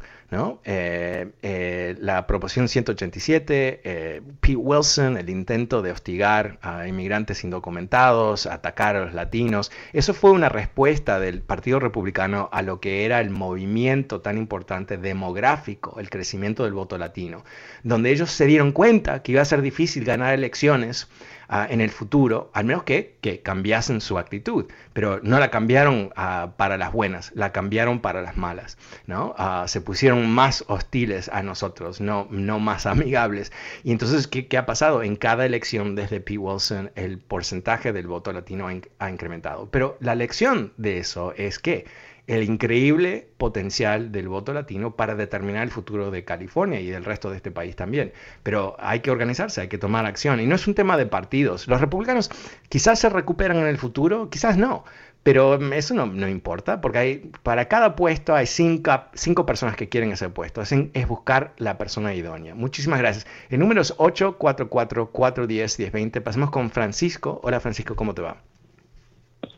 Eh, 0.63 1.31
eh, 1.43 1.95
la 1.99 2.25
proposición 2.25 2.67
187, 2.67 3.81
eh, 3.83 4.21
Pete 4.39 4.55
Wilson, 4.55 5.17
el 5.17 5.29
intento 5.29 5.81
de 5.81 5.91
hostigar 5.91 6.57
a 6.61 6.87
inmigrantes 6.87 7.43
indocumentados, 7.43 8.47
atacar 8.47 8.95
a 8.95 9.05
los 9.05 9.13
latinos, 9.13 9.71
eso 9.93 10.13
fue 10.13 10.31
una 10.31 10.49
respuesta 10.49 11.19
del 11.19 11.41
Partido 11.41 11.79
Republicano 11.79 12.49
a 12.51 12.63
lo 12.63 12.79
que 12.79 13.05
era 13.05 13.19
el 13.21 13.29
movimiento 13.29 14.21
tan 14.21 14.37
importante 14.37 14.97
demográfico, 14.97 15.99
el 15.99 16.09
crecimiento 16.09 16.63
del 16.63 16.73
voto 16.73 16.97
latino, 16.97 17.43
donde 17.83 18.11
ellos 18.11 18.31
se 18.31 18.45
dieron 18.45 18.71
cuenta 18.71 19.21
que 19.21 19.33
iba 19.33 19.41
a 19.41 19.45
ser 19.45 19.61
difícil 19.61 20.03
ganar 20.03 20.33
elecciones 20.33 21.07
En 21.49 21.81
el 21.81 21.89
futuro, 21.89 22.49
al 22.53 22.65
menos 22.65 22.83
que, 22.83 23.41
cambiasen 23.43 24.01
su 24.01 24.17
actitud, 24.17 24.65
pero 24.93 25.19
no 25.23 25.39
la 25.39 25.51
cambiaron 25.51 26.11
ah, 26.15 26.53
para 26.57 26.77
las 26.77 26.91
buenas, 26.91 27.31
la 27.35 27.51
cambiaron 27.51 27.99
para 27.99 28.21
las 28.21 28.37
malas, 28.37 28.77
¿no? 29.07 29.35
Ah, 29.37 29.65
se 29.67 29.81
pusieron 29.81 30.29
más 30.29 30.63
hostiles 30.67 31.29
a 31.29 31.43
nosotros, 31.43 32.01
no, 32.01 32.27
no 32.31 32.59
más 32.59 32.85
amigables. 32.87 33.51
Y 33.83 33.91
entonces, 33.91 34.27
¿qué, 34.27 34.47
¿qué, 34.47 34.57
ha 34.57 34.65
pasado? 34.65 35.03
En 35.03 35.15
cada 35.15 35.45
elección 35.45 35.95
desde 35.95 36.19
P. 36.19 36.37
Wilson, 36.37 36.91
el 36.95 37.19
porcentaje 37.19 37.93
del 37.93 38.07
voto 38.07 38.33
latino 38.33 38.67
ha 38.99 39.09
incrementado. 39.09 39.69
Pero 39.69 39.97
la 39.99 40.15
lección 40.15 40.73
de 40.77 40.97
eso 40.97 41.33
es 41.37 41.59
que 41.59 41.85
el 42.25 42.43
increíble 42.43 43.27
potencial 43.37 44.13
del 44.13 44.29
voto 44.29 44.53
latino 44.53 44.95
para 44.95 45.15
determinar 45.15 45.63
el 45.63 45.71
futuro 45.71 46.09
de 46.09 46.23
California 46.23 46.79
y 46.79 46.87
del 46.87 47.03
resto 47.03 47.29
de 47.29 47.35
este 47.37 47.51
país 47.51 47.75
también. 47.75 48.13
Pero 48.43 48.77
hay 48.79 49.01
que 49.01 49.11
organizarse, 49.11 49.59
hay 49.61 49.67
que 49.67 49.77
tomar 49.77 50.05
acción. 50.05 50.39
Y 50.39 50.45
no 50.45 50.55
es 50.55 50.65
un 50.67 50.73
tema 50.73 50.95
de 50.97 51.05
partidos. 51.05 51.67
Los 51.67 51.81
republicanos 51.81 52.31
quizás 52.69 52.99
se 52.99 53.09
recuperan 53.09 53.57
en 53.57 53.67
el 53.67 53.77
futuro, 53.77 54.29
quizás 54.29 54.57
no. 54.57 54.85
Pero 55.23 55.55
eso 55.73 55.93
no, 55.93 56.27
importa, 56.27 56.81
porque 56.81 56.97
hay, 56.97 57.31
para 57.43 57.67
cada 57.69 57.95
puesto 57.95 58.35
hay 58.35 58.45
cinco, 58.45 59.45
personas 59.45 59.77
que 59.77 59.87
quieren 59.87 60.11
ese 60.11 60.29
puesto. 60.29 60.61
Es, 60.61 60.71
es, 60.71 61.07
buscar 61.07 61.53
la 61.57 61.77
persona 61.77 62.13
idónea. 62.13 62.55
Muchísimas 62.55 62.99
gracias. 62.99 63.25
El 63.49 63.59
número 63.59 63.79
es 63.81 63.95
844-410-1020. 63.97 66.21
Pasemos 66.21 66.51
con 66.51 66.71
Francisco. 66.71 67.39
Hola 67.41 67.61
Francisco, 67.61 67.95
¿cómo 67.95 68.13
te 68.13 68.21
va? 68.21 68.35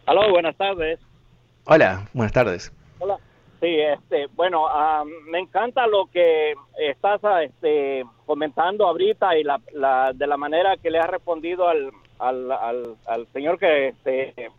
Hola, 0.05 0.29
buenas 0.29 0.55
tardes. 0.55 0.99
Hola, 1.67 2.07
buenas 2.13 2.31
tardes. 2.31 2.71
Hola. 2.99 3.17
Sí, 3.59 3.79
este, 3.79 4.27
bueno, 4.35 4.67
me 5.27 5.39
encanta 5.39 5.87
lo 5.87 6.05
que 6.05 6.53
estás 6.77 7.19
este, 7.41 8.05
comentando 8.27 8.85
ahorita 8.85 9.35
y 9.35 9.43
la, 9.43 9.59
la, 9.73 10.13
de 10.13 10.27
la 10.27 10.37
manera 10.37 10.77
que 10.77 10.91
le 10.91 10.99
has 10.99 11.09
respondido 11.09 11.67
al, 11.67 11.89
al, 12.19 12.51
al, 13.07 13.27
señor 13.33 13.57
que 13.57 13.87
este, 13.87 14.51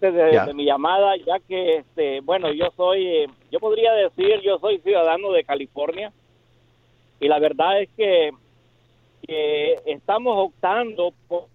de, 0.00 0.54
mi 0.54 0.66
llamada, 0.66 1.16
ya 1.16 1.40
que, 1.40 1.78
este, 1.78 2.20
bueno, 2.20 2.52
yo 2.52 2.70
soy, 2.76 3.26
yo 3.50 3.58
podría 3.58 3.92
decir, 3.94 4.40
yo 4.42 4.60
soy 4.60 4.78
ciudadano 4.78 5.32
de 5.32 5.42
California 5.42 6.12
y 7.18 7.26
la 7.26 7.40
verdad 7.40 7.82
es 7.82 7.88
que, 7.96 8.30
que 9.26 9.80
estamos 9.86 10.36
optando 10.36 11.12
por 11.26 11.46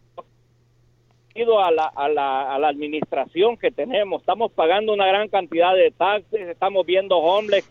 a 1.36 1.72
la, 1.72 1.86
a, 1.96 2.10
la, 2.10 2.56
a 2.56 2.60
la 2.60 2.68
administración 2.68 3.58
que 3.58 3.72
tenemos. 3.72 4.22
Estamos 4.22 4.52
pagando 4.52 4.94
una 4.94 5.08
gran 5.08 5.30
cantidad 5.30 5.74
de 5.76 5.92
taxes, 5.92 6.50
estamos 6.50 6.86
viendo 6.86 7.18
homeless 7.18 7.68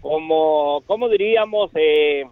como, 0.00 0.82
como 0.86 1.08
diríamos, 1.08 1.70
eh, 1.74 2.24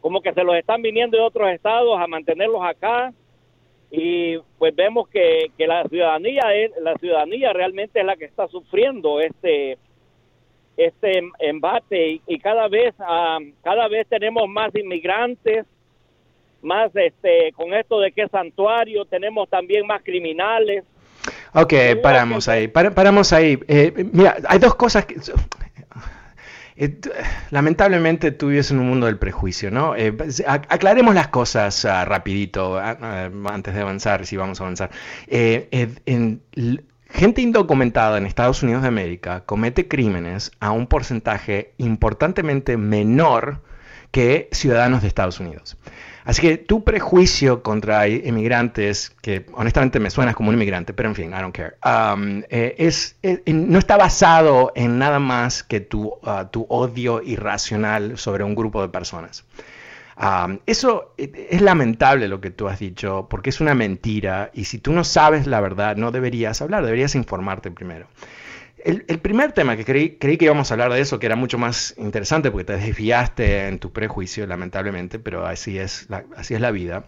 como 0.00 0.20
que 0.20 0.32
se 0.32 0.44
los 0.44 0.56
están 0.56 0.82
viniendo 0.82 1.16
de 1.16 1.22
otros 1.22 1.50
estados 1.50 1.98
a 1.98 2.06
mantenerlos 2.06 2.62
acá. 2.62 3.12
Y 3.90 4.36
pues 4.58 4.74
vemos 4.74 5.08
que, 5.08 5.50
que 5.56 5.66
la 5.66 5.84
ciudadanía 5.84 6.54
es, 6.54 6.72
la 6.80 6.94
ciudadanía 6.96 7.52
realmente 7.52 8.00
es 8.00 8.06
la 8.06 8.16
que 8.16 8.26
está 8.26 8.46
sufriendo 8.48 9.20
este 9.20 9.78
este 10.76 11.22
embate. 11.40 12.20
Y, 12.26 12.38
cada 12.38 12.68
vez 12.68 12.94
ah, 12.98 13.38
cada 13.62 13.88
vez 13.88 14.06
tenemos 14.08 14.48
más 14.48 14.74
inmigrantes 14.74 15.66
más 16.62 16.90
este 16.94 17.52
con 17.52 17.74
esto 17.74 18.00
de 18.00 18.12
que 18.12 18.22
es 18.22 18.30
santuario, 18.30 19.04
tenemos 19.04 19.48
también 19.48 19.86
más 19.86 20.02
criminales. 20.02 20.84
Ok, 21.54 21.74
paramos 22.02 22.48
ahí, 22.48 22.68
paramos 22.68 23.32
ahí. 23.32 23.58
Eh, 23.68 23.92
mira, 24.12 24.36
hay 24.48 24.58
dos 24.58 24.74
cosas 24.74 25.06
que... 25.06 25.16
Eh, 26.80 27.00
lamentablemente 27.50 28.30
tú 28.30 28.48
vives 28.48 28.70
en 28.70 28.78
un 28.78 28.86
mundo 28.86 29.06
del 29.06 29.18
prejuicio, 29.18 29.68
¿no? 29.70 29.96
Eh, 29.96 30.16
aclaremos 30.46 31.12
las 31.12 31.26
cosas 31.26 31.84
uh, 31.84 32.04
rapidito 32.04 32.78
antes 32.78 33.74
de 33.74 33.80
avanzar, 33.80 34.24
si 34.26 34.36
vamos 34.36 34.60
a 34.60 34.64
avanzar. 34.64 34.90
En, 35.26 36.40
gente 37.10 37.40
indocumentada 37.40 38.18
en 38.18 38.26
Estados 38.26 38.62
Unidos 38.62 38.82
de 38.82 38.88
América 38.88 39.42
comete 39.44 39.88
crímenes 39.88 40.52
a 40.60 40.70
un 40.70 40.86
porcentaje 40.86 41.72
importantemente 41.78 42.76
menor 42.76 43.62
que 44.10 44.48
ciudadanos 44.52 45.02
de 45.02 45.08
Estados 45.08 45.40
Unidos. 45.40 45.76
Así 46.28 46.42
que 46.42 46.58
tu 46.58 46.84
prejuicio 46.84 47.62
contra 47.62 48.06
inmigrantes, 48.06 49.16
que 49.22 49.46
honestamente 49.54 49.98
me 49.98 50.10
suenas 50.10 50.36
como 50.36 50.50
un 50.50 50.56
inmigrante, 50.56 50.92
pero 50.92 51.08
en 51.08 51.14
fin, 51.14 51.30
I 51.30 51.40
don't 51.40 51.56
care, 51.56 51.76
um, 51.82 52.42
eh, 52.50 52.74
es, 52.76 53.16
eh, 53.22 53.40
no 53.46 53.78
está 53.78 53.96
basado 53.96 54.70
en 54.74 54.98
nada 54.98 55.20
más 55.20 55.62
que 55.62 55.80
tu, 55.80 56.08
uh, 56.08 56.44
tu 56.50 56.66
odio 56.68 57.22
irracional 57.22 58.18
sobre 58.18 58.44
un 58.44 58.54
grupo 58.54 58.82
de 58.82 58.90
personas. 58.90 59.46
Um, 60.20 60.58
eso 60.66 61.14
eh, 61.16 61.48
es 61.50 61.62
lamentable 61.62 62.28
lo 62.28 62.42
que 62.42 62.50
tú 62.50 62.68
has 62.68 62.78
dicho, 62.78 63.26
porque 63.30 63.48
es 63.48 63.62
una 63.62 63.72
mentira 63.72 64.50
y 64.52 64.66
si 64.66 64.80
tú 64.80 64.92
no 64.92 65.04
sabes 65.04 65.46
la 65.46 65.62
verdad, 65.62 65.96
no 65.96 66.10
deberías 66.10 66.60
hablar, 66.60 66.84
deberías 66.84 67.14
informarte 67.14 67.70
primero. 67.70 68.06
El, 68.84 69.02
primer 69.18 69.52
tema 69.52 69.76
que 69.76 69.84
creí, 69.84 70.16
creí 70.18 70.36
que 70.36 70.44
íbamos 70.44 70.70
a 70.70 70.74
hablar 70.74 70.92
de 70.92 71.00
eso, 71.00 71.18
que 71.18 71.26
era 71.26 71.36
mucho 71.36 71.58
más 71.58 71.94
interesante 71.98 72.50
porque 72.50 72.64
te 72.64 72.76
desviaste 72.76 73.66
en 73.66 73.78
tu 73.78 73.92
prejuicio, 73.92 74.46
lamentablemente, 74.46 75.18
pero 75.18 75.46
así 75.46 75.78
es 75.78 76.08
la, 76.08 76.24
así 76.36 76.54
es 76.54 76.60
la 76.60 76.70
vida, 76.70 77.04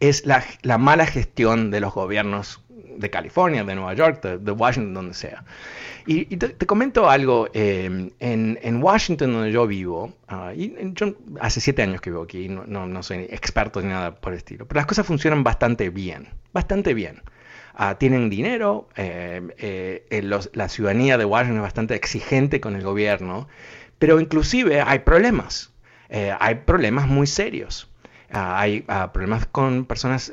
es 0.00 0.24
la, 0.24 0.78
mala 0.78 1.06
gestión 1.06 1.70
de 1.70 1.80
los 1.80 1.92
gobiernos 1.94 2.60
de 2.96 3.10
California, 3.10 3.64
de 3.64 3.74
Nueva 3.74 3.94
York, 3.94 4.22
de, 4.22 4.52
Washington, 4.52 4.94
donde 4.94 5.14
sea. 5.14 5.44
Y, 6.06 6.36
te, 6.36 6.66
comento 6.66 7.10
algo, 7.10 7.48
eh, 7.54 8.10
en, 8.20 8.82
Washington, 8.82 9.32
donde 9.32 9.50
yo 9.50 9.66
vivo, 9.66 10.12
ah, 10.28 10.52
y 10.54 10.74
yo 10.92 11.14
hace 11.40 11.60
siete 11.60 11.82
años 11.82 12.00
que 12.00 12.10
vivo 12.10 12.22
aquí, 12.22 12.48
no, 12.48 12.64
no, 12.66 12.86
no 12.86 13.02
soy 13.02 13.26
experto 13.30 13.80
ni 13.80 13.88
nada 13.88 14.14
por 14.14 14.32
el 14.32 14.38
estilo, 14.38 14.66
pero 14.66 14.78
las 14.78 14.86
cosas 14.86 15.06
funcionan 15.06 15.42
bastante 15.42 15.90
bien, 15.90 16.28
bastante 16.52 16.94
bien. 16.94 17.22
Ah, 17.76 17.98
tienen 17.98 18.30
dinero, 18.30 18.88
eh, 18.94 19.42
eh, 20.08 20.22
la 20.22 20.68
ciudadanía 20.68 21.18
de 21.18 21.24
Washington 21.24 21.56
es 21.56 21.62
bastante 21.62 21.94
exigente 21.96 22.60
con 22.60 22.76
el 22.76 22.84
gobierno, 22.84 23.48
pero 23.98 24.20
inclusive 24.20 24.80
hay 24.80 25.00
problemas, 25.00 25.72
eh, 26.08 26.32
hay 26.38 26.56
problemas 26.56 27.08
muy 27.08 27.26
serios. 27.26 27.90
Ah, 28.30 28.60
hay 28.60 28.84
ah, 28.88 29.12
problemas 29.12 29.46
con 29.46 29.86
personas 29.86 30.32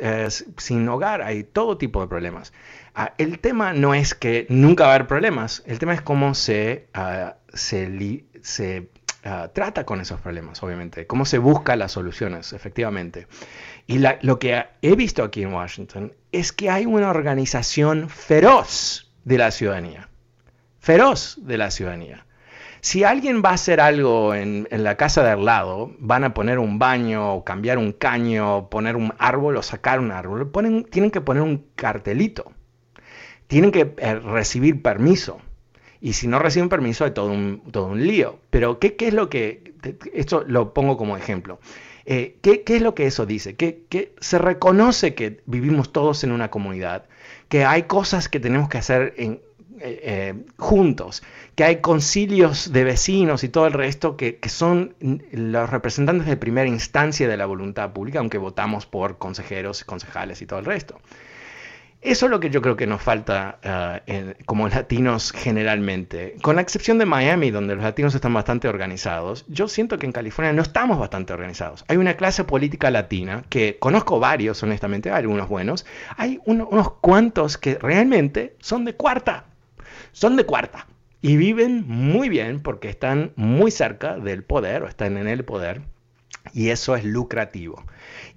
sin 0.58 0.88
hogar, 0.88 1.22
hay 1.24 1.44
todo 1.44 1.78
tipo 1.78 2.02
de 2.02 2.08
problemas. 2.08 2.54
el 3.18 3.40
tema 3.40 3.74
no 3.74 3.94
es 3.96 4.14
que 4.14 4.46
nunca 4.50 4.84
va 4.86 4.92
a 4.92 4.96
haber 4.96 5.08
problemas, 5.08 5.64
el 5.66 5.80
tema 5.80 5.94
es 5.94 6.02
cómo 6.02 6.36
se, 6.36 6.88
se 7.54 8.90
trata 9.54 9.86
con 9.86 10.02
esos 10.02 10.20
problemas, 10.20 10.62
obviamente, 10.64 11.06
cómo 11.08 11.26
se 11.26 11.38
busca 11.38 11.76
las 11.76 11.92
soluciones, 11.92 12.54
efectivamente. 12.54 13.28
Y 13.88 14.00
lo 14.22 14.40
que 14.40 14.66
he 14.82 14.96
visto 14.96 15.24
aquí 15.24 15.44
en 15.44 15.54
Washington 15.54 16.14
es 16.32 16.52
que 16.52 16.70
hay 16.70 16.86
una 16.86 17.10
organización 17.10 18.10
feroz 18.10 19.12
de 19.24 19.38
la 19.38 19.52
ciudadanía. 19.52 20.10
Feroz 20.80 21.38
de 21.42 21.58
la 21.58 21.72
ciudadanía. 21.72 22.26
Si 22.82 23.04
alguien 23.04 23.44
va 23.46 23.52
a 23.52 23.54
hacer 23.54 23.80
algo 23.80 24.34
en, 24.34 24.68
la 24.72 24.98
casa 24.98 25.24
de 25.24 25.30
al 25.30 25.46
lado, 25.46 25.92
van 26.00 26.24
a 26.24 26.34
poner 26.34 26.58
un 26.58 26.80
baño, 26.80 27.44
cambiar 27.44 27.78
un 27.78 27.92
caño, 27.92 28.70
poner 28.70 28.96
un 28.96 29.14
árbol 29.20 29.58
o 29.58 29.62
sacar 29.62 30.00
un 30.00 30.12
árbol, 30.12 30.52
tienen 30.90 31.12
que 31.12 31.22
poner 31.22 31.44
un 31.44 31.68
cartelito. 31.76 32.52
Tienen 33.46 33.72
que 33.72 33.94
eh, 33.98 34.16
recibir 34.16 34.82
permiso. 34.82 35.40
Y 36.02 36.14
si 36.14 36.28
no 36.28 36.40
reciben 36.40 36.68
permiso 36.68 37.06
hay 37.06 37.12
todo 37.12 37.32
un, 37.32 37.62
todo 37.72 37.86
un 37.88 38.06
lío. 38.06 38.40
Pero 38.50 38.80
¿qué, 38.80 38.96
¿qué, 38.96 39.10
es 39.10 39.14
lo 39.14 39.30
que... 39.30 39.74
Esto 40.14 40.44
lo 40.48 40.74
pongo 40.74 40.98
como 40.98 41.16
ejemplo. 41.16 41.60
Eh, 42.06 42.38
¿qué, 42.42 42.64
es 42.66 42.82
lo 42.82 42.96
que 42.96 43.06
eso 43.06 43.26
dice? 43.26 43.56
Que, 43.56 44.14
se 44.20 44.38
reconoce 44.40 45.14
que 45.14 45.42
vivimos 45.46 45.92
todos 45.92 46.24
en 46.24 46.32
una 46.32 46.50
comunidad, 46.50 47.06
que 47.50 47.66
hay 47.66 47.84
cosas 47.84 48.30
que 48.30 48.40
tenemos 48.40 48.70
que 48.70 48.80
hacer 48.80 49.14
eh, 49.18 49.40
eh, 49.80 50.34
juntos, 50.58 51.24
que 51.56 51.64
hay 51.64 51.78
concilios 51.78 52.72
de 52.72 52.84
vecinos 52.84 53.44
y 53.44 53.50
todo 53.50 53.68
el 53.68 53.74
resto 53.74 54.18
que, 54.18 54.40
son 54.48 54.96
los 55.32 55.70
representantes 55.70 56.28
de 56.28 56.38
primera 56.38 56.68
instancia 56.68 57.28
de 57.28 57.38
la 57.38 57.46
voluntad 57.46 57.94
pública, 57.94 58.20
aunque 58.20 58.38
votamos 58.38 58.86
por 58.86 59.18
consejeros, 59.18 59.84
concejales 59.84 60.42
y 60.42 60.46
todo 60.46 60.60
el 60.60 60.66
resto. 60.66 61.00
Eso 62.02 62.26
es 62.26 62.32
lo 62.32 62.40
que 62.40 62.50
yo 62.50 62.64
creo 62.64 62.76
que 62.76 62.88
nos 62.88 63.00
falta 63.00 63.60
uh, 63.64 64.44
como 64.46 64.68
latinos 64.68 65.32
generalmente. 65.32 66.36
Con 66.42 66.56
la 66.56 66.64
excepción 66.64 66.98
de 66.98 67.06
Miami, 67.06 67.52
donde 67.52 67.76
los 67.76 67.84
latinos 67.84 68.16
están 68.16 68.34
bastante 68.34 68.68
organizados, 68.68 69.46
yo 69.48 69.68
siento 69.68 70.00
que 70.00 70.08
en 70.08 70.12
California 70.12 70.52
no 70.52 70.64
estamos 70.64 70.98
bastante 70.98 71.32
organizados. 71.32 71.86
Hay 71.88 71.98
una 71.98 72.18
clase 72.18 72.44
política 72.44 72.90
latina 72.90 73.44
que 73.50 73.78
conozco 73.78 74.20
varios, 74.20 74.64
honestamente, 74.64 75.12
algunos 75.12 75.48
buenos. 75.48 75.86
Hay 76.18 76.40
unos 76.46 76.94
cuantos 77.02 77.60
que 77.60 77.76
realmente 77.76 78.56
son 78.60 78.84
de 78.84 78.96
cuarta. 78.96 79.46
Son 80.12 80.36
de 80.36 80.46
cuarta. 80.46 80.88
Y 81.22 81.38
viven 81.38 81.86
muy 81.88 82.30
bien 82.30 82.62
porque 82.62 82.90
están 82.90 83.32
muy 83.36 83.70
cerca 83.70 84.18
del 84.18 84.44
poder 84.44 84.82
o 84.82 84.88
están 84.88 85.18
en 85.18 85.28
el 85.28 85.46
poder. 85.46 85.84
Y 86.52 86.70
eso 86.70 86.96
es 86.96 87.06
lucrativo. 87.06 87.84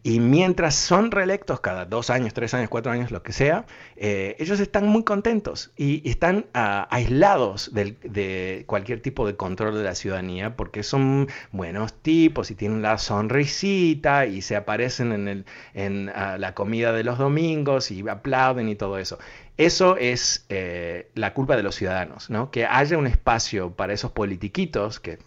Y 0.07 0.21
mientras 0.21 0.75
son 0.75 1.11
reelectos 1.11 1.61
cada 1.61 1.87
dos 1.87 2.11
años, 2.11 2.35
tres 2.35 2.53
años, 2.53 2.69
cuatro 2.69 2.93
años, 2.93 3.11
lo 3.11 3.23
que 3.23 3.33
sea, 3.33 3.65
eh, 3.97 4.37
ellos 4.39 4.61
están 4.61 4.87
muy 4.87 5.03
contentos 5.03 5.73
y, 5.79 6.07
están 6.07 6.45
ah, 6.53 6.87
aislados 6.91 7.71
de 7.73 8.65
cualquier 8.67 9.01
tipo 9.01 9.27
de 9.27 9.35
control 9.37 9.75
de 9.75 9.83
la 9.83 9.95
ciudadanía 9.95 10.57
porque 10.57 10.83
son 10.83 11.29
buenos 11.53 11.95
tipos 11.95 12.51
y 12.51 12.55
tienen 12.55 12.83
la 12.83 12.99
sonrisita 12.99 14.27
y 14.27 14.43
se 14.43 14.57
aparecen 14.57 15.11
en, 15.13 15.27
el, 15.27 15.47
en 15.73 16.11
ah, 16.15 16.37
la 16.39 16.53
comida 16.53 16.93
de 16.93 17.03
los 17.03 17.17
domingos 17.17 17.91
y 17.91 18.07
aplauden 18.07 18.69
y 18.69 18.75
todo 18.75 18.99
eso. 18.99 19.19
Eso 19.57 19.97
es 19.97 20.45
eh, 20.51 21.09
la 21.15 21.33
culpa 21.33 21.57
de 21.57 21.63
los 21.63 21.77
ciudadanos, 21.77 22.29
¿no? 22.29 22.51
Que 22.51 22.67
haya 22.67 22.99
un 22.99 23.07
espacio 23.07 23.71
para 23.71 23.95
esos 23.95 24.13
politiquitos 24.13 25.01
que 25.01 25.19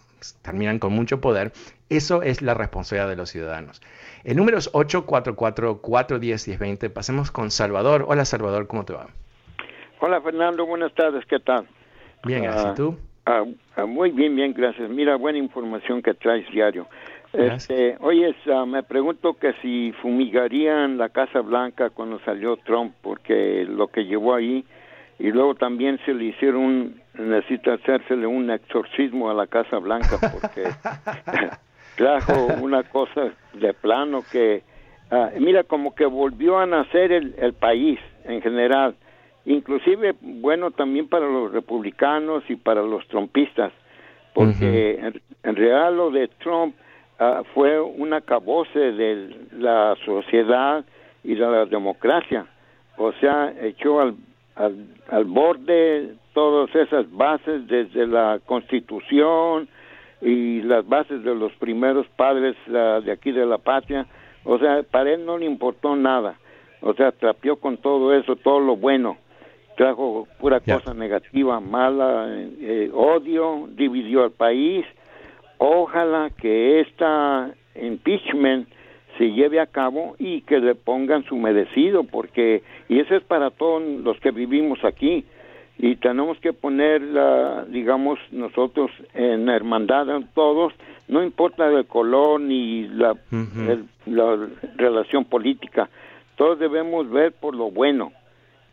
terminan 0.42 0.78
con 0.78 0.92
mucho 0.92 1.20
poder, 1.20 1.50
eso 1.88 2.22
es 2.22 2.42
la 2.42 2.54
responsabilidad 2.54 3.08
de 3.08 3.16
los 3.16 3.30
ciudadanos. 3.30 3.80
El 4.24 4.36
número 4.36 4.58
es 4.58 4.72
844-410-1020. 4.72 6.90
Pasemos 6.90 7.30
con 7.30 7.50
Salvador. 7.50 8.04
Hola 8.08 8.24
Salvador, 8.24 8.66
¿cómo 8.66 8.84
te 8.84 8.92
va? 8.92 9.06
Hola 10.00 10.20
Fernando, 10.20 10.66
buenas 10.66 10.92
tardes, 10.94 11.24
¿qué 11.26 11.38
tal? 11.40 11.66
Bien, 12.24 12.42
gracias. 12.42 12.66
Ah, 12.66 12.74
¿Tú? 12.74 12.96
Ah, 13.26 13.44
ah, 13.76 13.84
muy 13.84 14.10
bien, 14.10 14.34
bien, 14.36 14.54
gracias. 14.54 14.88
Mira, 14.88 15.16
buena 15.16 15.38
información 15.38 16.02
que 16.02 16.14
traes 16.14 16.50
diario. 16.50 16.86
Este, 17.32 17.96
oye, 18.00 18.34
me 18.66 18.82
pregunto 18.82 19.34
que 19.34 19.52
si 19.60 19.92
fumigarían 20.00 20.96
la 20.96 21.10
Casa 21.10 21.40
Blanca 21.40 21.90
cuando 21.90 22.18
salió 22.20 22.56
Trump, 22.56 22.94
porque 23.02 23.66
lo 23.68 23.88
que 23.88 24.06
llevó 24.06 24.34
ahí, 24.34 24.64
y 25.18 25.30
luego 25.30 25.54
también 25.54 26.00
se 26.06 26.14
le 26.14 26.24
hicieron, 26.24 27.02
necesita 27.18 27.74
hacérsele 27.74 28.26
un 28.26 28.50
exorcismo 28.50 29.30
a 29.30 29.34
la 29.34 29.46
Casa 29.46 29.78
Blanca, 29.78 30.18
porque 30.32 30.64
trajo 31.96 32.46
una 32.60 32.84
cosa 32.84 33.32
de 33.54 33.74
plano 33.74 34.22
que, 34.30 34.62
ah, 35.10 35.30
mira, 35.38 35.64
como 35.64 35.94
que 35.94 36.06
volvió 36.06 36.58
a 36.58 36.66
nacer 36.66 37.12
el, 37.12 37.34
el 37.38 37.54
país 37.54 37.98
en 38.24 38.40
general, 38.40 38.94
inclusive, 39.44 40.14
bueno, 40.20 40.70
también 40.70 41.08
para 41.08 41.26
los 41.26 41.52
republicanos 41.52 42.44
y 42.48 42.56
para 42.56 42.82
los 42.82 43.06
trumpistas, 43.08 43.72
porque 44.34 44.98
en, 45.00 45.20
en, 45.42 45.56
realidad 45.56 45.92
lo 45.92 46.10
de 46.10 46.28
Trump 46.28 46.76
uh, 47.18 47.42
fue 47.54 47.80
un 47.80 48.12
acabose 48.12 48.78
de 48.78 49.48
la 49.52 49.96
sociedad 50.04 50.84
y 51.24 51.34
de 51.34 51.40
la 51.40 51.64
democracia, 51.64 52.46
o 52.96 53.12
sea, 53.14 53.52
echó 53.60 54.00
al, 54.00 54.14
al, 54.58 54.86
al 55.08 55.24
borde 55.24 56.14
todas 56.34 56.74
esas 56.74 57.10
bases 57.10 57.66
desde 57.66 58.06
la 58.06 58.40
constitución, 58.44 59.68
y 60.20 60.62
las 60.62 60.86
bases 60.88 61.22
de 61.22 61.34
los 61.34 61.52
primeros 61.54 62.06
padres 62.16 62.56
de 62.66 63.12
aquí 63.12 63.30
de 63.30 63.46
la 63.46 63.58
patria, 63.58 64.06
o 64.44 64.58
sea, 64.58 64.82
para 64.82 65.12
él 65.12 65.24
no 65.24 65.38
le 65.38 65.46
importó 65.46 65.94
nada, 65.94 66.38
o 66.80 66.94
sea, 66.94 67.12
trapeó 67.12 67.56
con 67.56 67.76
todo 67.76 68.14
eso, 68.14 68.36
todo 68.36 68.60
lo 68.60 68.76
bueno, 68.76 69.18
trajo 69.76 70.26
pura 70.40 70.60
cosa 70.60 70.92
negativa, 70.92 71.60
mala, 71.60 72.26
eh, 72.30 72.90
odio, 72.92 73.68
dividió 73.70 74.24
al 74.24 74.32
país, 74.32 74.84
ojalá 75.58 76.30
que 76.30 76.80
esta 76.80 77.50
impeachment 77.80 78.68
se 79.18 79.32
lleve 79.32 79.60
a 79.60 79.66
cabo 79.66 80.14
y 80.18 80.40
que 80.42 80.60
le 80.60 80.74
pongan 80.74 81.24
su 81.24 81.36
merecido, 81.36 82.04
porque, 82.04 82.62
y 82.88 83.00
eso 83.00 83.16
es 83.16 83.22
para 83.24 83.50
todos 83.50 83.82
los 83.82 84.18
que 84.20 84.30
vivimos 84.30 84.84
aquí, 84.84 85.24
y 85.78 85.96
tenemos 85.96 86.38
que 86.38 86.52
poner, 86.52 87.02
digamos, 87.68 88.18
nosotros 88.32 88.90
en 89.14 89.48
hermandad 89.48 90.06
todos, 90.34 90.72
no 91.08 91.22
importa 91.22 91.68
el 91.68 91.86
color 91.86 92.40
ni 92.40 92.88
la, 92.88 93.14
la 94.06 94.48
relación 94.76 95.24
política, 95.24 95.88
todos 96.36 96.58
debemos 96.58 97.10
ver 97.10 97.32
por 97.32 97.54
lo 97.54 97.70
bueno. 97.70 98.12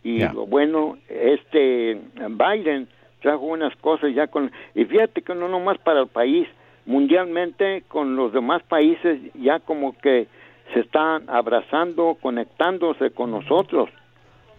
Y 0.03 0.19
lo 0.19 0.45
bueno, 0.45 0.97
este 1.10 1.99
Biden 2.15 2.88
trajo 3.21 3.45
unas 3.45 3.75
cosas 3.77 4.13
ya 4.13 4.27
con... 4.27 4.51
Y 4.75 4.86
fíjate 4.86 5.23
que 5.23 5.34
no 5.34 5.47
nomás 5.47 5.79
para 5.79 6.01
el 6.01 6.08
país, 6.08 6.47
mundialmente 6.86 7.84
con 7.88 8.15
los 8.15 8.34
demás 8.34 8.63
países 8.63 9.19
ya 9.34 9.60
como 9.60 9.98
que 9.98 10.28
se 10.74 10.80
están 10.82 11.30
abrazando, 11.30 12.17
conectándose 12.21 13.12
con 13.12 13.32
nosotros. 13.32 13.89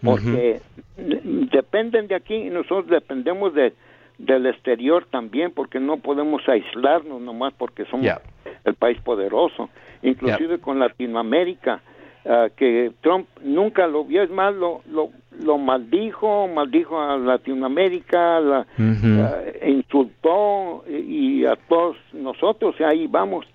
Porque 0.03 0.61
dependen 0.95 2.07
de 2.07 2.15
aquí 2.15 2.35
y 2.35 2.49
nosotros 2.49 2.87
dependemos 2.87 3.53
de 3.53 3.73
del 4.17 4.47
exterior 4.47 5.05
también 5.09 5.51
porque 5.51 5.79
no 5.79 5.97
podemos 5.97 6.47
aislarnos 6.47 7.21
nomás 7.21 7.53
porque 7.53 7.85
somos 7.85 8.07
el 8.63 8.75
país 8.75 8.99
poderoso. 9.01 9.69
Inclusive 10.01 10.59
con 10.59 10.79
Latinoamérica 10.79 11.81
ah, 12.25 12.47
que 12.55 12.91
Trump 13.01 13.27
nunca 13.43 13.87
lo 13.87 14.05
vio. 14.05 14.23
Es 14.23 14.29
más 14.29 14.55
lo 14.55 14.81
lo, 14.89 15.09
lo 15.43 15.57
maldijo 15.57 16.47
maldijo 16.47 16.99
a 16.99 17.17
Latinoamérica 17.17 18.39
la, 18.39 18.67
insultó 19.65 20.83
y, 20.87 21.45
a 21.45 21.55
todos 21.55 21.97
nosotros 22.13 22.75
y 22.79 22.83
ahí 22.83 23.07
vamos 23.07 23.45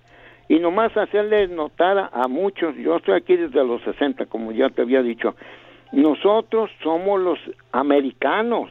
y 0.49 0.59
nomás 0.59 0.95
hacerle 0.97 1.47
notar 1.47 1.97
a, 1.97 2.09
a 2.13 2.27
muchos 2.27 2.75
yo 2.77 2.97
estoy 2.97 3.15
aquí 3.15 3.35
desde 3.35 3.63
los 3.65 3.81
60 3.83 4.25
como 4.27 4.51
ya 4.51 4.69
te 4.69 4.81
había 4.81 5.01
dicho 5.01 5.35
nosotros 5.93 6.71
somos 6.81 7.21
los 7.21 7.39
americanos. 7.71 8.69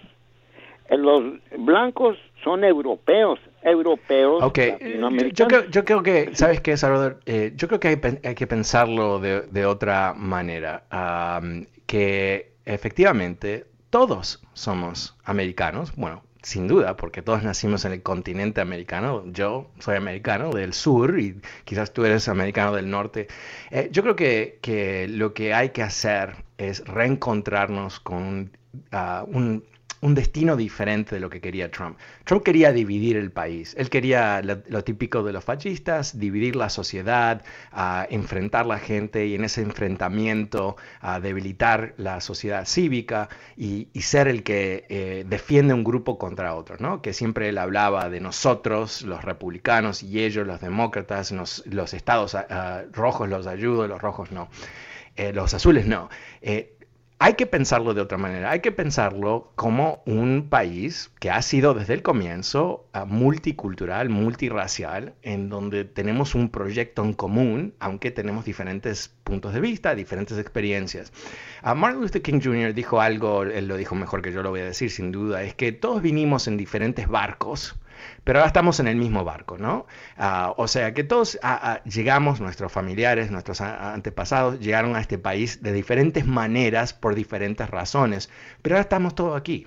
Eh, 0.89 0.99
los 0.99 1.23
blancos 1.57 2.19
son 2.43 2.65
europeos, 2.65 3.39
europeos. 3.63 4.43
Ok, 4.43 4.59
yo 5.33 5.47
creo, 5.47 5.65
yo 5.71 5.85
creo 5.85 6.03
que, 6.03 6.35
¿sabes 6.35 6.61
qué, 6.61 6.77
Salvador? 6.77 7.21
Eh, 7.25 7.53
yo 7.55 7.69
creo 7.69 7.79
que 7.79 7.89
hay, 7.89 8.35
que 8.35 8.47
pensarlo 8.49 9.21
de, 9.21 9.67
otra 9.67 10.15
manera. 10.15 10.83
que 11.87 12.52
efectivamente 12.65 13.67
todos 13.91 14.43
somos 14.55 15.17
americanos. 15.25 15.95
Bueno, 15.97 16.23
sin 16.43 16.67
duda, 16.67 16.97
porque 16.97 17.23
todos 17.23 17.43
nacimos 17.43 17.85
en 17.85 17.93
el 17.93 18.03
continente 18.03 18.61
americano. 18.61 19.25
Yo 19.27 19.71
soy 19.79 19.97
americano 19.97 20.51
del 20.51 20.73
sur 20.73 21.19
y 21.19 21.41
quizás 21.65 21.93
tú 21.93 22.05
eres 22.05 22.29
americano 22.29 22.73
del 22.75 22.91
norte. 22.91 23.29
Eh, 23.71 23.89
yo 23.93 24.03
creo 24.03 24.17
que, 24.17 24.59
que, 24.61 25.09
lo 25.09 25.35
que 25.35 25.55
hay 25.55 25.71
que 25.71 25.83
hacer 25.83 26.37
es 26.59 26.85
reencontrarnos 26.87 28.01
con 28.01 28.51
uh, 28.93 29.25
un, 29.27 29.65
un 30.03 30.15
destino 30.15 30.57
diferente 30.57 31.15
de 31.15 31.21
lo 31.21 31.31
que 31.31 31.41
quería 31.41 31.71
Trump. 31.71 31.97
Trump 32.25 32.43
quería 32.43 32.73
dividir 32.73 33.17
el 33.17 33.31
país. 33.31 33.75
Él 33.79 33.89
quería 33.89 34.43
lo, 34.43 34.85
típico 34.85 35.23
de 35.23 35.33
los 35.33 35.45
fascistas, 35.45 36.19
dividir 36.19 36.57
la 36.57 36.69
sociedad, 36.69 37.43
enfrentar 38.11 38.67
la 38.67 38.79
gente 38.79 39.27
y 39.27 39.37
en 39.37 39.45
ese 39.45 39.63
enfrentamiento 39.63 40.77
uh, 41.03 41.21
debilitar 41.21 41.95
la 41.97 42.21
sociedad 42.21 42.67
cívica 42.67 43.29
y, 43.57 43.89
ser 44.03 44.27
el 44.27 44.43
que 44.43 44.85
eh, 44.89 45.25
defiende 45.29 45.73
un 45.73 45.85
grupo 45.85 46.19
contra 46.19 46.57
otro, 46.57 46.77
¿no? 46.81 47.01
Que 47.01 47.13
siempre 47.13 47.49
él 47.49 47.57
hablaba 47.57 48.11
de 48.11 48.21
nosotros, 48.21 49.03
los 49.03 49.25
republicanos, 49.25 50.03
y 50.03 50.25
ellos, 50.25 50.45
los 50.45 50.61
demócratas, 50.61 51.31
los 51.31 51.95
estados 51.95 52.37
rojos 52.91 53.29
los 53.29 53.47
ayudo, 53.47 53.87
los 53.87 54.03
rojos 54.03 54.33
no. 54.33 54.49
Eh, 55.17 55.33
los 55.33 55.53
azules 55.53 55.87
no. 55.87 56.09
Eh, 56.41 56.77
hay 57.23 57.35
que 57.35 57.47
pensarlo 57.47 57.95
de 57.95 58.01
otra 58.01 58.19
manera, 58.19 58.51
hay 58.51 58.59
que 58.59 58.73
pensarlo 58.73 59.53
como 59.55 60.03
un 60.07 60.49
país 60.51 61.13
que 61.21 61.31
ha 61.31 61.41
sido 61.41 61.73
desde 61.73 61.95
el 61.95 62.03
comienzo 62.03 62.89
ah, 62.93 63.05
multicultural, 63.05 64.09
multirracial, 64.09 65.15
en 65.23 65.49
donde 65.49 65.85
tenemos 65.85 66.35
un 66.35 66.49
proyecto 66.49 67.05
en 67.05 67.13
común, 67.13 67.75
aunque 67.79 68.11
tenemos 68.11 68.45
diferentes 68.45 69.15
puntos 69.23 69.55
de 69.55 69.61
vista, 69.61 69.95
diferentes 69.95 70.37
experiencias. 70.37 71.13
Uh, 71.63 71.77
Martin 71.77 72.01
Luther 72.01 72.23
King 72.23 72.41
Jr. 72.43 72.75
dijo 72.75 73.01
algo, 73.01 73.45
él 73.45 73.69
lo 73.69 73.77
dijo 73.77 73.95
mejor 73.95 74.21
que 74.21 74.33
yo 74.33 74.43
lo 74.43 74.51
voy 74.51 74.59
a 74.59 74.65
decir 74.65 74.91
sin 74.91 75.13
duda, 75.13 75.45
es 75.45 75.55
que 75.55 75.71
todos 75.71 76.03
vinimos 76.03 76.49
en 76.49 76.57
diferentes 76.57 77.07
barcos, 77.07 77.77
pero 78.25 78.39
ahora 78.39 78.49
estamos 78.49 78.81
en 78.81 78.89
el 78.89 78.97
mismo 78.97 79.25
barco, 79.25 79.59
¿no? 79.59 79.87
Ah, 80.17 80.55
o 80.57 80.69
sea 80.69 80.95
que 80.95 81.05
todos 81.05 81.39
ah, 81.43 81.59
ah, 81.63 81.85
llegamos, 81.85 82.41
nuestros 82.41 82.73
familiares, 82.73 83.31
nuestros 83.31 83.61
antepasados 83.61 84.61
llegaron 84.61 84.97
a 84.97 85.01
este 85.01 85.19
país 85.19 85.63
de 85.63 85.73
diferentes 85.73 86.27
maneras 86.27 86.93
por 86.95 87.15
diferentes 87.15 87.69
razones, 87.71 88.31
pero 88.63 88.77
ahora 88.77 88.83
estamos 88.83 89.15
todos 89.15 89.39
aquí. 89.39 89.67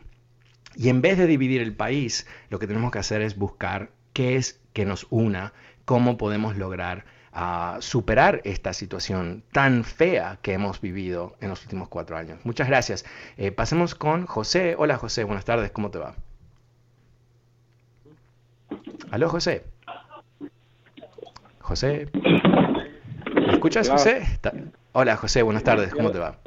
Y 0.76 0.90
en 0.90 1.02
vez 1.02 1.18
de 1.18 1.28
dividir 1.28 1.62
el 1.62 1.76
país, 1.76 2.28
lo 2.50 2.60
que 2.60 2.68
tenemos 2.68 2.92
que 2.92 3.00
hacer 3.00 3.22
es 3.22 3.38
buscar 3.38 3.92
qué 4.14 4.36
es 4.36 4.60
que 4.74 4.86
nos 4.86 5.08
una, 5.10 5.54
cómo 5.86 6.18
podemos 6.18 6.58
lograr 6.58 7.06
superar 7.80 8.42
esta 8.46 8.72
situación 8.74 9.44
tan 9.52 9.84
fea 9.84 10.40
que 10.42 10.54
hemos 10.54 10.80
vivido 10.80 11.36
en 11.42 11.50
los 11.50 11.62
últimos 11.64 11.90
cuatro 11.90 12.18
años. 12.18 12.40
Muchas 12.46 12.68
gracias. 12.68 13.06
Eh, 13.38 13.52
pasemos 13.52 13.94
con 13.94 14.26
José. 14.26 14.76
Hola 14.78 14.98
José, 14.98 15.26
buenas 15.26 15.46
tardes, 15.46 15.72
¿cómo 15.72 15.92
te 15.92 16.00
va? 16.00 16.16
Aló 19.12 19.30
José. 19.30 19.64
José. 21.60 22.08
¿Me 22.14 23.54
escuchas 23.54 23.90
José? 23.90 24.22
Hola 24.94 25.18
José, 25.18 25.42
buenas 25.42 25.64
tardes, 25.64 25.94
¿cómo 25.94 26.12
te 26.12 26.20
va? 26.20 26.38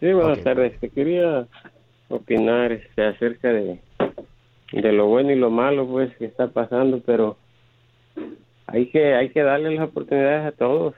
Sí, 0.00 0.12
buenas 0.12 0.42
tardes. 0.42 0.78
Te 0.80 0.90
quería 0.90 1.46
opinar 2.08 2.72
este, 2.72 3.06
acerca 3.06 3.48
de, 3.48 3.80
de 4.72 4.92
lo 4.92 5.06
bueno 5.06 5.30
y 5.32 5.36
lo 5.36 5.50
malo 5.50 5.86
pues 5.86 6.14
que 6.16 6.26
está 6.26 6.48
pasando, 6.48 7.00
pero 7.04 7.36
hay 8.66 8.86
que 8.90 9.14
hay 9.14 9.30
que 9.30 9.42
darle 9.42 9.74
las 9.74 9.88
oportunidades 9.88 10.46
a 10.46 10.56
todos. 10.56 10.94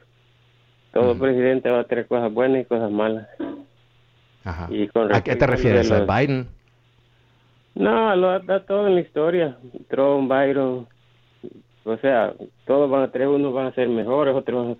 Todo 0.93 1.17
presidente 1.17 1.71
va 1.71 1.81
a 1.81 1.85
tener 1.85 2.07
cosas 2.07 2.33
buenas 2.33 2.63
y 2.63 2.65
cosas 2.65 2.91
malas. 2.91 3.29
Ajá. 4.45 4.69
¿A 5.13 5.23
qué 5.23 5.37
te 5.37 5.47
refieres? 5.47 5.91
¿A 5.93 6.05
Biden? 6.05 6.49
No, 7.75 8.15
lo 8.17 8.39
da 8.41 8.65
todo 8.65 8.87
en 8.89 8.97
la 8.97 9.01
historia. 9.01 9.57
Trump, 9.89 10.31
Biden. 10.31 10.87
O 11.85 11.97
sea, 11.99 12.35
todos 12.67 12.91
van 12.91 13.03
a 13.03 13.11
tener, 13.11 13.29
unos 13.29 13.55
van 13.55 13.67
a 13.67 13.75
ser 13.75 13.89
mejores, 13.89 14.35
otros 14.35 14.77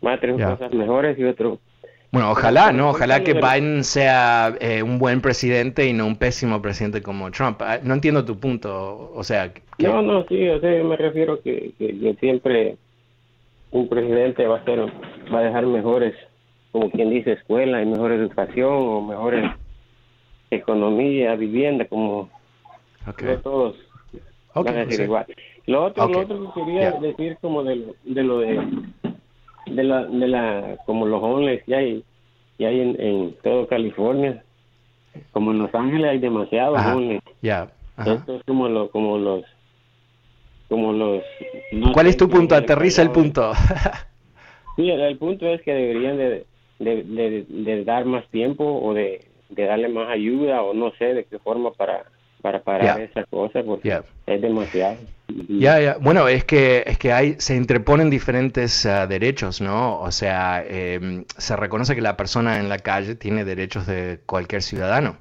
van 0.00 0.14
a 0.14 0.20
tener 0.20 0.36
cosas 0.36 0.72
mejores 0.72 1.18
y 1.18 1.24
otros 1.24 1.58
bueno, 2.12 2.32
ojalá, 2.32 2.72
¿no? 2.72 2.90
Ojalá 2.90 3.22
que 3.22 3.34
Biden 3.34 3.84
sea 3.84 4.52
eh, 4.60 4.82
un 4.82 4.98
buen 4.98 5.20
presidente 5.20 5.86
y 5.86 5.92
no 5.92 6.06
un 6.06 6.16
pésimo 6.16 6.60
presidente 6.60 7.02
como 7.02 7.30
Trump. 7.30 7.62
Ah, 7.62 7.78
no 7.84 7.94
entiendo 7.94 8.24
tu 8.24 8.40
punto, 8.40 9.12
o 9.14 9.22
sea... 9.22 9.52
No, 9.78 10.02
no, 10.02 10.24
sí, 10.26 10.48
o 10.48 10.58
sea, 10.58 10.82
me 10.82 10.96
refiero 10.96 11.40
que, 11.40 11.72
que, 11.78 12.16
siempre 12.18 12.76
un 13.70 13.88
presidente 13.88 14.44
va 14.48 14.58
a 14.58 14.64
ser, 14.64 14.80
va 15.32 15.38
a 15.38 15.42
dejar 15.42 15.66
mejores, 15.66 16.14
como 16.72 16.90
quien 16.90 17.10
dice, 17.10 17.32
escuela 17.32 17.80
y 17.80 17.86
mejor 17.86 18.10
educación 18.10 18.72
o 18.72 19.02
mejores 19.02 19.48
economía, 20.50 21.34
vivienda, 21.36 21.84
como 21.86 22.28
no 23.06 23.38
todos 23.38 23.76
van 24.54 24.68
a 24.68 24.84
decir 24.84 25.04
igual. 25.04 25.26
Lo 25.66 25.84
otro, 25.84 26.08
lo 26.08 26.20
otro 26.20 26.52
que 26.54 26.60
quería 26.60 26.92
decir 26.92 27.38
como 27.40 27.62
de 27.62 27.76
lo 27.76 27.94
de, 28.04 28.22
lo 28.22 28.38
de 28.38 28.68
de 29.66 29.84
la, 29.84 30.04
de 30.04 30.28
la 30.28 30.76
como 30.86 31.06
los 31.06 31.22
homeless 31.22 31.62
que 31.64 31.74
hay, 31.74 32.04
que 32.58 32.66
hay 32.66 32.80
en, 32.80 33.00
en 33.00 33.36
todo 33.42 33.66
California. 33.66 34.42
Como 35.32 35.50
en 35.50 35.58
Los 35.58 35.74
Ángeles 35.74 36.10
hay 36.10 36.18
demasiados 36.18 36.80
homeless. 36.84 37.22
Ya. 37.42 37.70
Esto 37.98 38.36
es 38.36 38.44
como, 38.44 38.68
lo, 38.68 38.90
como 38.90 39.18
los... 39.18 39.44
Como 40.68 40.92
los 40.92 41.22
¿Cuál 41.92 42.06
es 42.06 42.16
tu 42.16 42.28
punto? 42.28 42.54
Aterriza 42.54 43.02
el 43.02 43.10
punto. 43.10 43.52
sí, 44.76 44.88
el, 44.88 45.18
punto 45.18 45.46
es 45.46 45.60
que 45.62 45.74
deberían 45.74 46.16
de, 46.16 46.46
de, 46.78 47.44
de, 47.48 47.84
dar 47.84 48.04
más 48.04 48.24
tiempo 48.28 48.80
o 48.80 48.94
de, 48.94 49.26
de 49.50 49.64
darle 49.64 49.88
más 49.88 50.08
ayuda 50.08 50.62
o 50.62 50.74
no 50.74 50.92
sé 50.92 51.14
de 51.14 51.24
qué 51.24 51.38
forma 51.38 51.72
para 51.72 52.04
para 52.40 52.62
parar 52.62 53.00
esa 53.00 53.24
cosa 53.24 53.62
porque 53.62 54.00
es 54.26 54.40
demasiado. 54.40 54.96
Ya, 55.48 55.80
ya. 55.80 55.96
Bueno, 56.00 56.26
es 56.26 56.44
que, 56.44 56.82
es 56.86 56.98
que 56.98 57.12
hay, 57.12 57.36
se 57.38 57.54
interponen 57.54 58.10
diferentes 58.10 58.84
ah, 58.86 59.06
derechos, 59.06 59.60
¿no? 59.60 60.00
O 60.00 60.10
sea, 60.10 60.64
em, 60.66 61.24
se 61.36 61.54
reconoce 61.56 61.94
que 61.94 62.00
la 62.00 62.16
persona 62.16 62.58
en 62.58 62.68
la 62.68 62.78
calle 62.78 63.14
tiene 63.14 63.44
derechos 63.44 63.86
de 63.86 64.20
cualquier 64.26 64.62
ciudadano. 64.62 65.16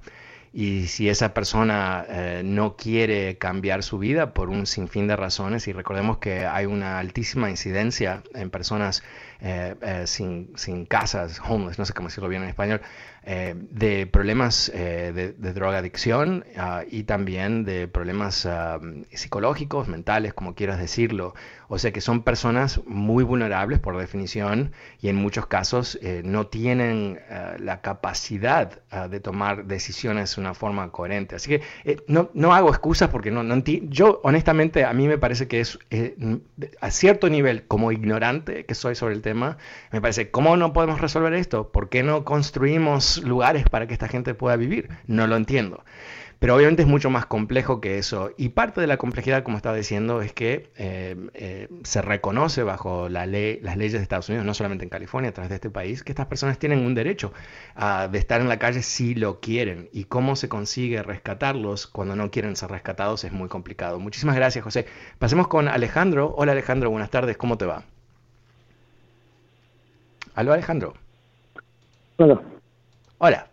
Y 0.51 0.87
si 0.87 1.09
esa 1.09 1.33
persona 1.35 2.05
eh, 2.09 2.41
no 2.43 2.75
quiere 2.75 3.37
cambiar 3.37 3.83
su 3.83 3.99
vida 3.99 4.33
por 4.33 4.49
un 4.49 4.65
sinfín 4.65 5.07
de 5.07 5.15
razones, 5.15 5.67
y 5.67 5.73
recordemos 5.73 6.17
que 6.17 6.45
hay 6.47 6.65
una 6.65 6.97
altísima 6.97 7.51
incidencia 7.51 8.23
en 8.33 8.49
personas 8.49 9.03
eh, 9.41 9.75
eh, 9.81 10.03
sin, 10.05 10.51
sin 10.55 10.85
casas, 10.85 11.39
homeless, 11.47 11.79
no 11.79 11.85
sé 11.85 11.93
cómo 11.93 12.09
decirlo 12.09 12.29
bien 12.29 12.43
en 12.43 12.49
español, 12.49 12.81
eh, 13.31 13.53
de 13.55 14.07
problemas 14.07 14.71
eh, 14.73 15.11
de, 15.13 15.33
de, 15.33 15.53
drogadicción 15.53 16.45
ah, 16.57 16.83
y 16.89 17.03
también 17.03 17.63
de 17.63 17.87
problemas 17.87 18.47
ah, 18.47 18.79
psicológicos, 19.11 19.87
mentales, 19.87 20.33
como 20.33 20.55
quieras 20.55 20.79
decirlo. 20.79 21.35
O 21.67 21.77
sea 21.77 21.91
que 21.91 22.01
son 22.01 22.23
personas 22.23 22.81
muy 22.87 23.23
vulnerables 23.23 23.77
por 23.77 23.95
definición 23.97 24.71
y 24.99 25.09
en 25.09 25.17
muchos 25.17 25.45
casos 25.45 25.99
eh, 26.01 26.23
no 26.25 26.47
tienen 26.47 27.19
la 27.59 27.81
capacidad 27.81 28.81
de 29.07 29.19
tomar 29.19 29.65
decisiones 29.65 30.35
de 30.35 30.41
una 30.41 30.55
forma 30.55 30.91
coherente. 30.91 31.35
Así 31.35 31.49
que 31.49 31.61
no, 32.07 32.31
no, 32.33 32.55
hago 32.55 32.69
excusas 32.69 33.09
porque 33.09 33.29
no, 33.29 33.43
no 33.43 33.61
yo 33.63 34.19
honestamente 34.23 34.83
a 34.83 34.93
mí 34.93 35.07
me 35.07 35.19
parece 35.19 35.47
que 35.47 35.59
es 35.59 35.77
a 36.81 36.89
cierto 36.89 37.29
nivel 37.29 37.67
como 37.67 37.91
ignorante 37.91 38.65
que 38.65 38.73
soy 38.73 38.95
sobre 38.95 39.13
el 39.13 39.21
tema, 39.21 39.28
me 39.33 40.01
parece, 40.01 40.31
¿cómo 40.31 40.57
no 40.57 40.73
podemos 40.73 41.01
resolver 41.01 41.33
esto? 41.33 41.71
¿Por 41.71 41.89
qué 41.89 42.03
no 42.03 42.23
construimos 42.25 43.23
lugares 43.23 43.65
para 43.69 43.87
que 43.87 43.93
esta 43.93 44.07
gente 44.07 44.33
pueda 44.33 44.55
vivir. 44.55 44.89
No 45.07 45.27
lo 45.27 45.35
entiendo. 45.35 45.83
Pero 46.39 46.55
obviamente 46.55 46.83
es 46.83 46.87
mucho 46.87 47.09
más 47.09 47.25
complejo 47.25 47.81
que 47.81 47.97
eso. 47.97 48.31
Y 48.37 48.49
parte 48.49 48.79
de 48.79 48.87
la 48.87 48.95
complejidad, 48.95 49.43
como 49.43 49.57
estaba 49.57 49.75
diciendo, 49.75 50.21
es 50.21 50.31
que 50.31 50.71
eh, 50.77 51.17
eh, 51.33 51.67
se 51.83 52.01
reconoce 52.01 52.63
bajo 52.63 53.09
las 53.09 53.27
leyes 53.27 53.91
de 53.91 53.97
Estados 53.97 54.29
Unidos, 54.29 54.45
no 54.45 54.53
solamente 54.53 54.85
en 54.85 54.89
California, 54.89 55.31
a 55.31 55.33
través 55.33 55.49
de 55.49 55.55
este 55.55 55.69
país, 55.69 56.01
que 56.01 56.13
estas 56.13 56.27
personas 56.27 56.57
tienen 56.57 56.79
un 56.79 56.95
derecho 56.95 57.33
de 58.09 58.17
estar 58.17 58.39
en 58.39 58.47
la 58.47 58.57
calle 58.57 58.81
si 58.83 59.15
lo 59.15 59.41
quieren. 59.41 59.89
Y 59.91 60.05
cómo 60.05 60.37
se 60.37 60.47
consigue 60.47 61.03
rescatarlos 61.03 61.87
cuando 61.87 62.15
no 62.15 62.31
quieren 62.31 62.55
ser 62.55 62.71
rescatados 62.71 63.25
es 63.25 63.33
muy 63.33 63.49
complicado. 63.49 63.99
Muchísimas 63.99 64.37
gracias, 64.37 64.63
José. 64.63 64.85
Pasemos 65.17 65.49
con 65.49 65.67
Alejandro. 65.67 66.33
Hola, 66.37 66.53
Alejandro. 66.53 66.89
Buenas 66.89 67.09
tardes. 67.09 67.35
¿Cómo 67.35 67.57
te 67.57 67.65
va? 67.65 67.98
Aló, 70.39 70.53
Alejandro. 70.53 70.93
Hola. 72.15 72.41
Hola. 73.17 73.45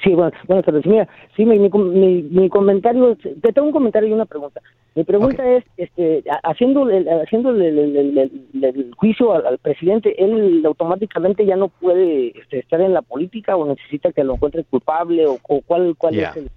Sí, 0.00 0.14
bueno, 0.14 0.30
buenas 0.46 0.64
tardes. 0.64 0.86
Mira, 0.86 1.08
sí, 1.34 1.44
mi, 1.44 1.58
mi, 1.58 2.22
mi, 2.22 2.48
comentario, 2.48 3.16
te 3.16 3.52
tengo 3.52 3.66
un 3.66 3.72
comentario 3.72 4.08
y 4.08 4.12
una 4.12 4.24
pregunta. 4.24 4.60
Mi 4.94 5.02
pregunta 5.02 5.44
es, 5.44 5.64
este, 5.76 6.22
haciendo, 6.44 6.88
el, 6.88 7.08
haciendo 7.08 7.50
el, 7.50 8.92
juicio 8.96 9.32
al, 9.32 9.58
presidente, 9.58 10.14
él 10.22 10.62
automáticamente 10.64 11.44
ya 11.44 11.56
no 11.56 11.66
puede 11.66 12.28
este, 12.28 12.60
estar 12.60 12.80
en 12.80 12.94
la 12.94 13.02
política 13.02 13.56
o 13.56 13.66
necesita 13.66 14.12
que 14.12 14.22
lo 14.22 14.34
encuentre 14.34 14.62
culpable 14.62 15.26
o, 15.26 15.40
cuál, 15.42 15.96
cuál 15.98 16.16
es 16.16 16.36
el, 16.36 16.48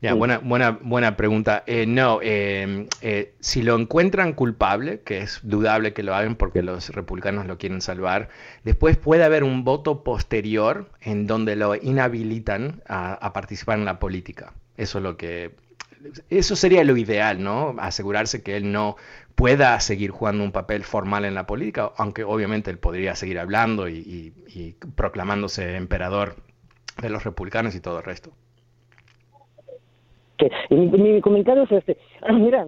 ya, 0.00 0.14
buena, 0.14 0.38
buena, 0.38 0.78
buena 0.82 1.16
pregunta. 1.16 1.62
Eh, 1.66 1.86
no, 1.86 2.20
eh, 2.22 2.88
eh, 3.00 3.34
si 3.40 3.62
lo 3.62 3.76
encuentran 3.76 4.32
culpable, 4.32 5.00
que 5.00 5.18
es 5.18 5.40
dudable 5.42 5.92
que 5.92 6.02
lo 6.02 6.14
hagan 6.14 6.36
porque 6.36 6.62
los 6.62 6.88
republicanos 6.90 7.46
lo 7.46 7.58
quieren 7.58 7.80
salvar, 7.80 8.28
después 8.64 8.96
puede 8.96 9.24
haber 9.24 9.44
un 9.44 9.64
voto 9.64 10.02
posterior 10.02 10.90
en 11.00 11.26
donde 11.26 11.56
lo 11.56 11.74
inhabilitan 11.76 12.82
a, 12.88 13.32
participar 13.32 13.78
en 13.78 13.84
la 13.84 13.98
política. 13.98 14.52
Eso 14.76 14.98
es 14.98 15.04
lo 15.04 15.16
que 15.16 15.52
eso 16.30 16.56
sería 16.56 16.82
lo 16.82 16.96
ideal, 16.96 17.42
¿no? 17.42 17.76
Asegurarse 17.78 18.42
que 18.42 18.56
él 18.56 18.72
no 18.72 18.96
pueda 19.36 19.78
seguir 19.78 20.10
jugando 20.10 20.42
un 20.42 20.50
papel 20.50 20.82
formal 20.82 21.24
en 21.24 21.34
la 21.34 21.46
política, 21.46 21.92
aunque 21.96 22.24
obviamente 22.24 22.70
él 22.70 22.78
podría 22.78 23.14
seguir 23.14 23.38
hablando 23.38 23.88
y, 23.88 24.34
y 24.48 24.76
proclamándose 24.96 25.76
emperador 25.76 26.36
de 27.00 27.08
los 27.08 27.22
republicanos 27.22 27.74
y 27.76 27.80
todo 27.80 27.98
el 27.98 28.04
resto 28.04 28.32
mi, 30.70 31.20
comentario 31.20 31.64
es 31.64 31.72
este, 31.72 31.96
mira, 32.32 32.66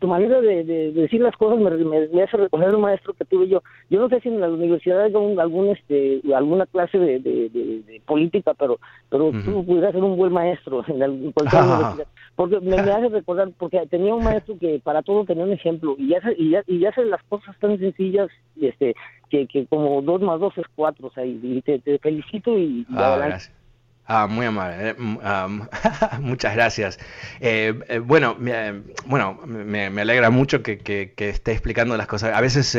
tu 0.00 0.06
manera 0.06 0.40
de, 0.40 0.64
decir 0.92 1.20
las 1.20 1.36
cosas 1.36 1.58
me, 1.58 2.22
hace 2.22 2.36
recordar 2.36 2.74
un 2.74 2.82
maestro 2.82 3.12
que 3.14 3.24
tuve 3.24 3.48
yo. 3.48 3.62
Yo 3.90 4.00
no 4.00 4.08
sé 4.08 4.20
si 4.20 4.28
en 4.28 4.40
la 4.40 4.48
universidad 4.48 5.02
hay 5.02 5.14
algún, 5.14 5.68
este, 5.68 6.22
alguna 6.34 6.66
clase 6.66 6.98
de, 6.98 8.00
política, 8.06 8.54
pero 8.54 8.78
pero 9.08 9.30
tú 9.44 9.64
pudieras 9.64 9.92
ser 9.92 10.02
un 10.02 10.16
buen 10.16 10.32
maestro 10.32 10.84
en, 10.88 11.32
cualquier 11.32 11.62
universidad. 11.62 12.06
Porque 12.34 12.60
me, 12.60 12.76
hace 12.76 13.08
recordar, 13.08 13.50
porque 13.58 13.86
tenía 13.90 14.14
un 14.14 14.24
maestro 14.24 14.56
que 14.58 14.80
para 14.82 15.02
todo 15.02 15.24
tenía 15.24 15.44
un 15.44 15.52
ejemplo 15.52 15.96
y 15.98 16.08
ya 16.08 16.20
y 16.36 16.50
ya, 16.50 16.62
y 16.66 16.84
hace 16.86 17.04
las 17.04 17.22
cosas 17.24 17.56
tan 17.58 17.78
sencillas 17.78 18.28
este 18.60 18.94
que, 19.28 19.46
que 19.46 19.66
como 19.66 20.02
dos 20.02 20.20
más 20.20 20.40
dos 20.40 20.56
es 20.58 20.66
cuatro, 20.74 21.08
o 21.08 21.10
sea, 21.12 21.24
y, 21.24 21.62
te, 21.62 21.80
felicito 21.98 22.58
y, 22.58 22.86
ah, 22.94 23.38
Ah, 24.14 24.26
muy 24.26 24.44
amable. 24.44 24.90
Eh, 24.90 24.94
muchas 26.20 26.54
gracias. 26.54 26.98
Eh, 27.40 27.80
eh, 27.88 27.98
bueno, 27.98 28.36
bueno 29.06 29.40
me, 29.46 29.86
alegra 29.86 30.28
mucho 30.28 30.62
que, 30.62 31.14
esté 31.16 31.52
explicando 31.52 31.96
las 31.96 32.06
cosas. 32.08 32.34
A 32.34 32.42
veces 32.42 32.76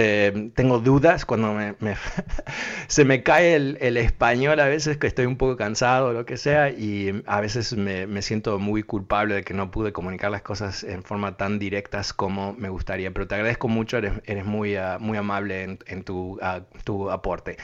tengo 0.54 0.78
dudas 0.78 1.26
cuando 1.26 1.54
me, 1.54 1.74
se 2.88 3.04
me 3.04 3.24
cae 3.24 3.56
el, 3.56 3.98
español, 3.98 4.60
a 4.60 4.68
veces 4.68 4.98
que 4.98 5.08
estoy 5.08 5.26
un 5.26 5.38
poco 5.38 5.58
cansado 5.58 6.10
o 6.10 6.14
lo 6.14 6.24
que 6.24 6.38
sea, 6.38 6.70
y 6.70 7.24
a 7.26 7.42
veces 7.42 7.76
me, 7.76 8.22
siento 8.22 8.60
muy 8.60 8.84
culpable 8.84 9.34
de 9.34 9.44
que 9.44 9.56
no 9.56 9.72
pude 9.72 9.92
comunicar 9.92 10.30
las 10.30 10.44
cosas 10.44 10.84
en 10.84 11.02
forma 11.02 11.36
tan 11.36 11.58
directas 11.58 12.14
como 12.14 12.54
me 12.54 12.70
gustaría. 12.70 13.12
Pero 13.12 13.28
te 13.28 13.34
agradezco 13.34 13.68
mucho, 13.68 13.98
eres, 13.98 14.46
muy, 14.46 14.76
ah, 14.76 14.98
muy 15.00 15.18
amable 15.18 15.80
en, 15.88 16.04
tu, 16.04 16.38
ah, 16.44 16.62
tu, 16.84 17.10
aporte. 17.10 17.58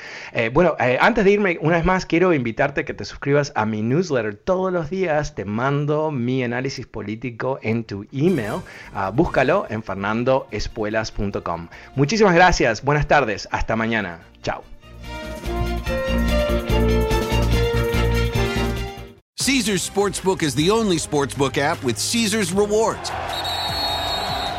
bueno, 0.54 0.76
antes 1.00 1.24
de 1.24 1.32
irme, 1.32 1.60
una 1.62 1.76
vez 1.76 1.86
más, 1.86 2.08
quiero 2.08 2.34
invitarte 2.34 2.82
a 2.82 2.86
que 2.86 2.96
te 2.96 3.06
suscribas 3.06 3.54
a 3.60 3.66
mi 3.66 3.82
newsletter 3.82 4.36
todos 4.36 4.72
los 4.72 4.90
días, 4.90 5.36
te 5.36 5.44
mando 5.44 6.12
mi 6.12 6.44
análisis 6.44 6.88
político 6.88 7.60
en 7.62 7.84
tu 7.84 8.06
email. 8.14 8.62
Ah, 8.94 9.12
búscalo 9.14 9.66
en 9.70 9.84
fernandoespuelas.com. 9.84 11.68
Muchísimas 11.96 12.36
gracias, 12.36 12.82
buenas 12.82 13.08
tardes, 13.08 13.50
hasta 13.52 13.76
mañana. 13.76 14.22
Chao. 14.44 14.64
Caesar's 19.36 19.90
Sportsbook 19.90 20.42
is 20.42 20.56
the 20.56 20.72
only 20.72 20.98
sportsbook 20.98 21.58
app 21.58 21.84
with 21.84 21.98
Caesar's 21.98 22.54
rewards. 22.54 23.12